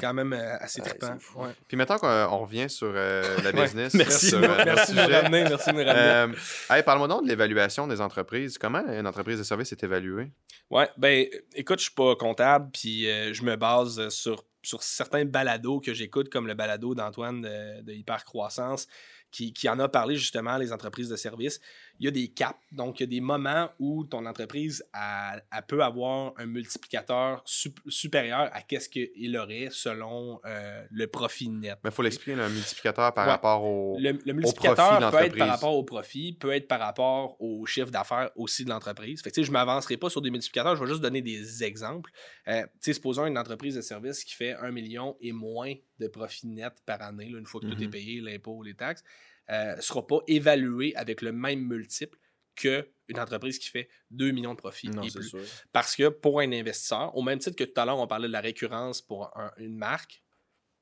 quand 0.00 0.14
même 0.14 0.32
euh, 0.32 0.56
assez 0.60 0.80
Ouais, 0.80 0.88
trippant. 0.88 1.18
Ouais. 1.36 1.50
Puis 1.68 1.76
maintenant 1.76 1.98
qu'on 1.98 2.38
revient 2.38 2.70
sur 2.70 2.90
euh, 2.94 3.36
la 3.44 3.52
business, 3.52 3.92
Merci. 3.92 4.28
sur, 4.28 4.38
euh, 4.42 4.62
Merci 4.64 4.94
de 4.94 5.00
ramener, 5.00 5.42
merci 5.44 5.70
de 5.70 5.74
me 5.76 5.84
ramener. 5.84 6.34
Euh, 6.70 6.74
hey, 6.74 6.82
parle-moi 6.82 7.08
donc 7.08 7.24
de 7.24 7.28
l'évaluation 7.28 7.86
des 7.86 8.00
entreprises. 8.00 8.56
Comment 8.56 8.82
une 8.90 9.06
entreprise 9.06 9.36
de 9.38 9.42
service 9.42 9.70
est 9.72 9.84
évaluée? 9.84 10.30
Ouais, 10.70 10.88
ben, 10.96 11.26
écoute, 11.54 11.80
je 11.80 11.84
suis 11.84 11.94
pas 11.94 12.16
comptable, 12.16 12.70
puis 12.72 13.10
euh, 13.10 13.34
je 13.34 13.42
me 13.42 13.56
base 13.56 14.08
sur, 14.08 14.42
sur 14.62 14.82
certains 14.82 15.24
balados 15.24 15.80
que 15.80 15.94
j'écoute, 15.94 16.28
comme 16.28 16.46
le 16.46 16.54
balado 16.54 16.94
d'Antoine 16.94 17.42
de, 17.42 17.92
Hypercroissance, 17.92 18.86
qui, 19.30 19.52
qui 19.52 19.68
en 19.68 19.78
a 19.78 19.88
parlé 19.88 20.16
justement, 20.16 20.56
les 20.56 20.72
entreprises 20.72 21.08
de 21.08 21.16
services. 21.16 21.60
Il 22.00 22.06
y 22.06 22.08
a 22.08 22.10
des 22.10 22.28
caps, 22.28 22.58
donc 22.72 22.98
il 22.98 23.02
y 23.02 23.04
a 23.04 23.06
des 23.08 23.20
moments 23.20 23.68
où 23.78 24.04
ton 24.04 24.24
entreprise 24.24 24.82
elle 24.94 25.42
peut 25.68 25.82
avoir 25.82 26.32
un 26.38 26.46
multiplicateur 26.46 27.42
sup- 27.44 27.78
supérieur 27.88 28.48
à 28.52 28.62
qu'est-ce 28.62 28.88
qu'il 28.88 29.36
aurait 29.36 29.68
selon 29.70 30.40
euh, 30.46 30.82
le 30.90 31.06
profit 31.08 31.48
net. 31.50 31.78
Mais 31.84 31.90
il 31.90 31.92
faut 31.92 32.02
l'expliquer, 32.02 32.40
un 32.40 32.48
multiplicateur 32.48 33.12
par 33.12 33.26
Ouais. 33.26 33.32
rapport 33.32 33.62
au. 33.64 33.98
Le, 34.00 34.12
le 34.24 34.32
multiplicateur 34.32 35.10
peut 35.10 35.16
être 35.18 35.36
par 35.36 35.48
rapport 35.48 35.74
au 35.76 35.84
profit, 35.84 36.32
peut 36.32 36.52
être 36.52 36.66
par 36.68 36.80
rapport 36.80 37.36
au 37.40 37.66
chiffre 37.66 37.90
d'affaires 37.90 38.30
aussi 38.34 38.64
de 38.64 38.70
l'entreprise. 38.70 39.20
Fait 39.22 39.30
que, 39.30 39.42
je 39.42 39.48
ne 39.48 39.52
m'avancerai 39.52 39.96
pas 39.98 40.08
sur 40.08 40.22
des 40.22 40.30
multiplicateurs, 40.30 40.76
je 40.76 40.82
vais 40.82 40.88
juste 40.88 41.02
donner 41.02 41.20
des 41.22 41.62
exemples. 41.64 42.10
Euh, 42.48 42.64
supposons 42.80 43.26
une 43.26 43.36
entreprise 43.38 43.74
de 43.74 43.82
service 43.82 44.24
qui 44.24 44.34
fait 44.34 44.54
1 44.54 44.70
million 44.70 45.16
et 45.20 45.32
moins 45.32 45.74
de 45.98 46.06
profit 46.08 46.46
net 46.46 46.72
par 46.86 47.02
année, 47.02 47.28
là, 47.28 47.38
une 47.38 47.46
fois 47.46 47.60
que 47.60 47.66
tout 47.66 47.82
est 47.82 47.86
Mhm. 47.86 47.90
payé, 47.90 48.20
l'impôt, 48.22 48.62
les 48.62 48.74
taxes, 48.74 49.04
ne 49.50 49.80
sera 49.80 50.06
pas 50.06 50.18
évalué 50.26 50.94
avec 50.96 51.22
le 51.22 51.32
même 51.32 51.60
multiple 51.66 52.18
qu'une 52.56 52.84
entreprise 53.18 53.58
qui 53.58 53.68
fait 53.68 53.88
2 54.10 54.30
millions 54.32 54.52
de 54.54 54.58
profits 54.58 54.88
Non, 54.90 55.02
et 55.02 55.10
plus. 55.10 55.28
sûr. 55.28 55.40
Parce 55.72 55.96
que 55.96 56.08
pour 56.08 56.40
un 56.40 56.52
investisseur, 56.52 57.16
au 57.16 57.22
même 57.22 57.38
titre 57.38 57.56
que 57.56 57.64
tout 57.64 57.80
à 57.80 57.84
l'heure, 57.84 57.98
on 57.98 58.06
parlait 58.06 58.28
de 58.28 58.32
la 58.32 58.40
récurrence 58.40 59.00
pour 59.00 59.36
un- 59.36 59.52
une 59.56 59.76
marque, 59.76 60.22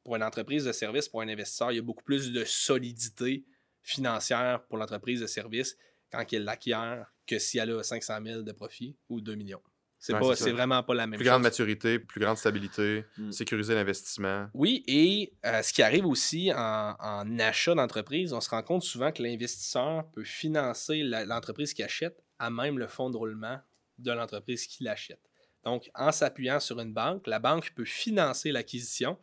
pour 0.05 0.17
une 0.17 0.23
entreprise 0.23 0.65
de 0.65 0.73
service, 0.73 1.09
pour 1.09 1.21
un 1.21 1.29
investisseur, 1.29 1.71
il 1.73 1.77
y 1.77 1.79
a 1.79 1.83
beaucoup 1.83 2.03
plus 2.05 2.33
de 2.33 2.45
solidité 2.45 3.45
financière 3.83 4.65
pour 4.67 4.79
l'entreprise 4.79 5.21
de 5.21 5.27
service 5.27 5.77
quand 6.11 6.25
elle 6.33 6.45
l'acquiert 6.45 7.07
que 7.27 7.39
si 7.39 7.59
elle 7.59 7.71
a 7.71 7.83
500 7.83 8.19
000 8.25 8.43
de 8.43 8.53
profit 8.53 8.97
ou 9.09 9.21
2 9.21 9.35
millions. 9.35 9.63
C'est 10.01 10.15
Ouais, 10.15 10.53
vraiment 10.53 10.83
pas 10.83 10.95
la 10.95 11.07
même 11.07 11.19
Plus 11.19 11.25
chose. 11.25 11.31
grande 11.33 11.43
maturité, 11.43 11.99
plus 11.99 12.21
grande 12.21 12.37
stabilité, 12.37 13.05
Mm. 13.17 13.31
sécuriser 13.33 13.75
l'investissement. 13.75 14.49
Oui, 14.55 14.85
et 14.87 15.35
euh, 15.45 15.63
ce 15.63 15.73
qui 15.73 15.83
arrive 15.83 16.07
aussi 16.07 16.53
en, 16.55 16.95
en 16.99 17.39
achat 17.39 17.75
d'entreprise, 17.75 18.33
on 18.33 18.41
se 18.41 18.49
rend 18.51 18.63
compte 18.63 18.83
souvent 18.83 19.13
que 19.13 19.23
l'investisseur 19.23 20.11
peut 20.13 20.25
financer 20.25 21.03
l'entreprise 21.03 21.75
qui 21.75 21.83
achète 21.83 22.23
à 22.39 22.51
même 22.51 22.79
le 22.79 22.87
fonds 22.87 23.11
de 23.11 23.17
roulement 23.17 23.59
de 23.99 24.13
l'entreprise 24.13 24.67
qui 24.67 24.85
l'achète. 24.85 25.21
Donc, 25.65 25.91
en 25.95 26.13
s'appuyant 26.13 26.61
sur 26.61 26.79
une 26.81 26.93
banque, 26.95 27.27
la 27.27 27.41
banque 27.41 27.73
peut 27.75 27.85
financer 27.85 28.53
l'acquisition 28.53 29.19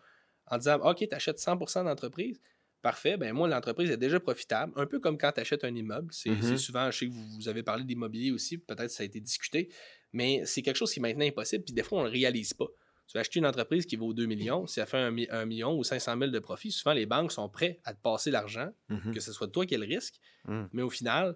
en 0.47 0.57
disant 0.57 0.77
OK, 0.81 0.97
tu 1.09 1.15
achètes 1.15 1.39
100 1.39 1.55
d'entreprise. 1.83 2.39
Parfait, 2.81 3.17
ben 3.17 3.33
moi, 3.33 3.47
l'entreprise 3.47 3.89
est 3.89 3.97
déjà 3.97 4.19
profitable, 4.19 4.71
un 4.75 4.85
peu 4.85 4.99
comme 4.99 5.17
quand 5.17 5.31
tu 5.31 5.39
achètes 5.41 5.63
un 5.63 5.73
immeuble. 5.73 6.09
C'est 6.13 6.29
Mhm. 6.29 6.41
c'est 6.41 6.57
souvent, 6.57 6.91
je 6.91 6.97
sais 6.99 7.07
que 7.07 7.11
vous, 7.13 7.27
vous 7.37 7.47
avez 7.49 7.63
parlé 7.63 7.83
d'immobilier 7.83 8.31
aussi, 8.31 8.59
peut-être 8.59 8.91
ça 8.91 9.01
a 9.01 9.05
été 9.07 9.19
discuté, 9.19 9.69
mais 10.15 10.43
c'est 10.45 10.61
quelque 10.63 10.77
chose 10.77 10.91
qui 10.91 10.99
maintenant 10.99 11.25
est 11.25 11.31
possible, 11.31 11.63
puis 11.63 11.73
des 11.73 11.83
fois, 11.83 11.99
on 11.99 12.01
ne 12.03 12.07
le 12.07 12.13
réalise 12.13 12.53
pas. 12.53 12.65
Tu 13.07 13.13
vas 13.13 13.19
acheter 13.19 13.37
une 13.39 13.45
entreprise 13.45 13.85
qui 13.85 13.97
vaut 13.97 14.13
2 14.13 14.25
millions, 14.25 14.65
si 14.65 14.79
elle 14.79 14.87
fait 14.87 14.97
1 15.29 15.45
million 15.45 15.77
ou 15.77 15.83
500 15.83 16.17
000 16.17 16.31
de 16.31 16.39
profit, 16.39 16.71
souvent 16.71 16.93
les 16.93 17.05
banques 17.05 17.31
sont 17.31 17.47
prêtes 17.49 17.79
à 17.83 17.93
te 17.93 18.01
passer 18.01 18.31
l'argent, 18.31 18.71
Mhm. 18.89 19.13
que 19.13 19.19
ce 19.19 19.31
soit 19.31 19.47
toi 19.47 19.65
qui 19.67 19.75
aies 19.75 19.77
le 19.77 19.85
risque, 19.85 20.15
Mm. 20.45 20.63
mais 20.73 20.81
au 20.81 20.89
final, 20.89 21.35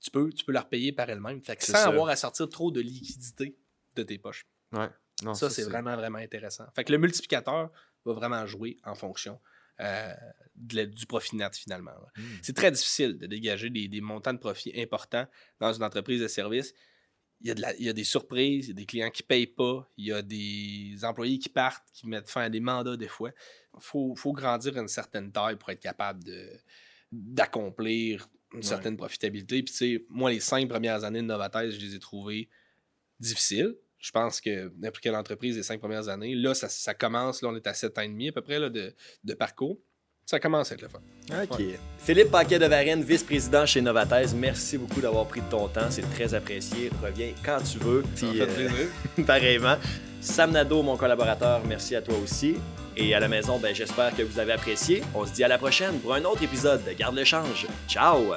tu 0.00 0.10
peux, 0.10 0.32
tu 0.32 0.44
peux 0.44 0.52
la 0.52 0.62
repayer 0.62 0.92
par 0.92 1.10
elle-même. 1.10 1.42
Sans 1.44 1.54
ça. 1.72 1.88
avoir 1.88 2.08
à 2.08 2.16
sortir 2.16 2.48
trop 2.48 2.70
de 2.70 2.80
liquidité 2.80 3.56
de 3.96 4.02
tes 4.02 4.18
poches. 4.18 4.46
Ouais. 4.72 4.88
Non, 5.22 5.34
ça, 5.34 5.50
c'est 5.50 5.62
vraiment, 5.64 5.94
vraiment 5.96 6.18
intéressant. 6.18 6.64
Fait 6.74 6.84
que 6.84 6.90
le 6.92 6.98
multiplicateur 6.98 7.70
va 8.04 8.12
vraiment 8.14 8.46
jouer 8.46 8.78
en 8.84 8.94
fonction 8.94 9.38
euh, 9.80 10.12
de 10.54 10.76
la- 10.76 10.86
du 10.86 11.06
profit 11.06 11.34
net 11.34 11.56
finalement. 11.56 11.90
là. 11.92 12.06
Mm. 12.16 12.22
C'est 12.42 12.54
très 12.54 12.70
difficile 12.70 13.16
de 13.18 13.26
dégager 13.26 13.68
des, 13.70 13.88
des 13.88 14.00
montants 14.00 14.32
de 14.34 14.38
profit 14.38 14.72
importants 14.80 15.26
dans 15.60 15.72
une 15.72 15.82
entreprise 15.82 16.20
de 16.20 16.28
service. 16.28 16.72
Il 17.42 17.48
y, 17.48 17.50
a 17.50 17.54
de 17.54 17.60
la- 17.60 17.74
il 17.76 17.84
y 17.84 17.88
a 17.88 17.92
des 17.92 18.04
surprises, 18.04 18.66
il 18.66 18.68
y 18.68 18.72
a 18.72 18.74
des 18.74 18.86
clients 18.86 19.10
qui 19.10 19.22
ne 19.24 19.26
payent 19.26 19.46
pas, 19.48 19.90
il 19.96 20.06
y 20.06 20.12
a 20.12 20.22
des 20.22 20.96
employés 21.02 21.38
qui 21.38 21.48
partent, 21.48 21.86
qui 21.92 22.06
mettent 22.06 22.28
fin 22.30 22.42
à 22.42 22.48
des 22.48 22.60
mandats 22.60 22.96
des 22.96 23.08
fois. 23.08 23.30
Il 23.74 23.80
faut, 23.82 24.14
faut 24.14 24.32
grandir 24.32 24.76
à 24.76 24.80
une 24.80 24.88
certaine 24.88 25.32
taille 25.32 25.56
pour 25.56 25.68
être 25.70 25.80
capable 25.80 26.22
d'accomplir 27.10 28.28
une 28.52 28.58
Ouais. 28.58 28.62
certaine 28.64 28.96
profitabilité. 28.96 29.62
Puis, 29.62 29.72
tu 29.72 29.78
sais, 29.96 30.04
moi, 30.08 30.30
les 30.30 30.40
cinq 30.40 30.68
premières 30.68 31.04
années 31.04 31.20
de 31.22 31.26
Novatès, 31.26 31.70
je 31.70 31.80
les 31.80 31.94
ai 31.94 31.98
trouvées 31.98 32.48
difficiles. 33.18 33.74
Je 33.98 34.10
pense 34.10 34.40
que 34.40 34.72
n'importe 34.78 35.00
quelle 35.02 35.14
entreprise, 35.14 35.56
les 35.56 35.62
cinq 35.62 35.78
premières 35.80 36.08
années, 36.08 36.34
là, 36.34 36.54
ça, 36.54 36.68
ça 36.68 36.92
commence, 36.92 37.40
là, 37.40 37.48
on 37.48 37.56
est 37.56 37.66
à 37.66 37.72
sept 37.74 37.96
ans 37.98 38.02
et 38.02 38.08
demi 38.08 38.28
à 38.28 38.32
peu 38.32 38.42
près 38.42 38.58
là, 38.58 38.68
de, 38.68 38.94
de 39.24 39.34
parcours. 39.34 39.80
Ça 40.26 40.38
commence 40.40 40.70
à 40.72 40.74
être 40.74 40.82
le 40.82 40.88
fun. 40.88 41.00
OK. 41.42 41.62
Philippe 41.98 42.30
Paquet 42.30 42.58
de 42.58 42.66
Varenne, 42.66 43.02
vice-président 43.02 43.66
chez 43.66 43.80
Novathèse, 43.80 44.34
merci 44.34 44.78
beaucoup 44.78 45.00
d'avoir 45.00 45.26
pris 45.26 45.40
de 45.40 45.46
ton 45.50 45.68
temps. 45.68 45.90
C'est 45.90 46.08
très 46.14 46.32
apprécié. 46.34 46.90
Reviens 47.02 47.32
quand 47.44 47.58
tu 47.58 47.78
veux. 47.78 48.02
Ça 48.14 48.26
Puis, 48.26 48.38
fait 48.38 48.42
euh, 48.44 48.54
plaisir. 48.54 48.86
pareillement. 49.26 49.76
Sam 50.20 50.52
Nadeau, 50.52 50.82
mon 50.82 50.96
collaborateur, 50.96 51.60
merci 51.66 51.96
à 51.96 52.02
toi 52.02 52.14
aussi. 52.22 52.56
Et 52.96 53.14
à 53.14 53.20
la 53.20 53.28
maison, 53.28 53.58
ben, 53.58 53.74
j'espère 53.74 54.14
que 54.14 54.22
vous 54.22 54.38
avez 54.38 54.52
apprécié. 54.52 55.02
On 55.14 55.26
se 55.26 55.32
dit 55.32 55.42
à 55.44 55.48
la 55.48 55.58
prochaine 55.58 55.98
pour 55.98 56.14
un 56.14 56.24
autre 56.24 56.42
épisode 56.42 56.84
de 56.84 56.92
Garde 56.92 57.16
le 57.16 57.24
change. 57.24 57.66
Ciao! 57.88 58.34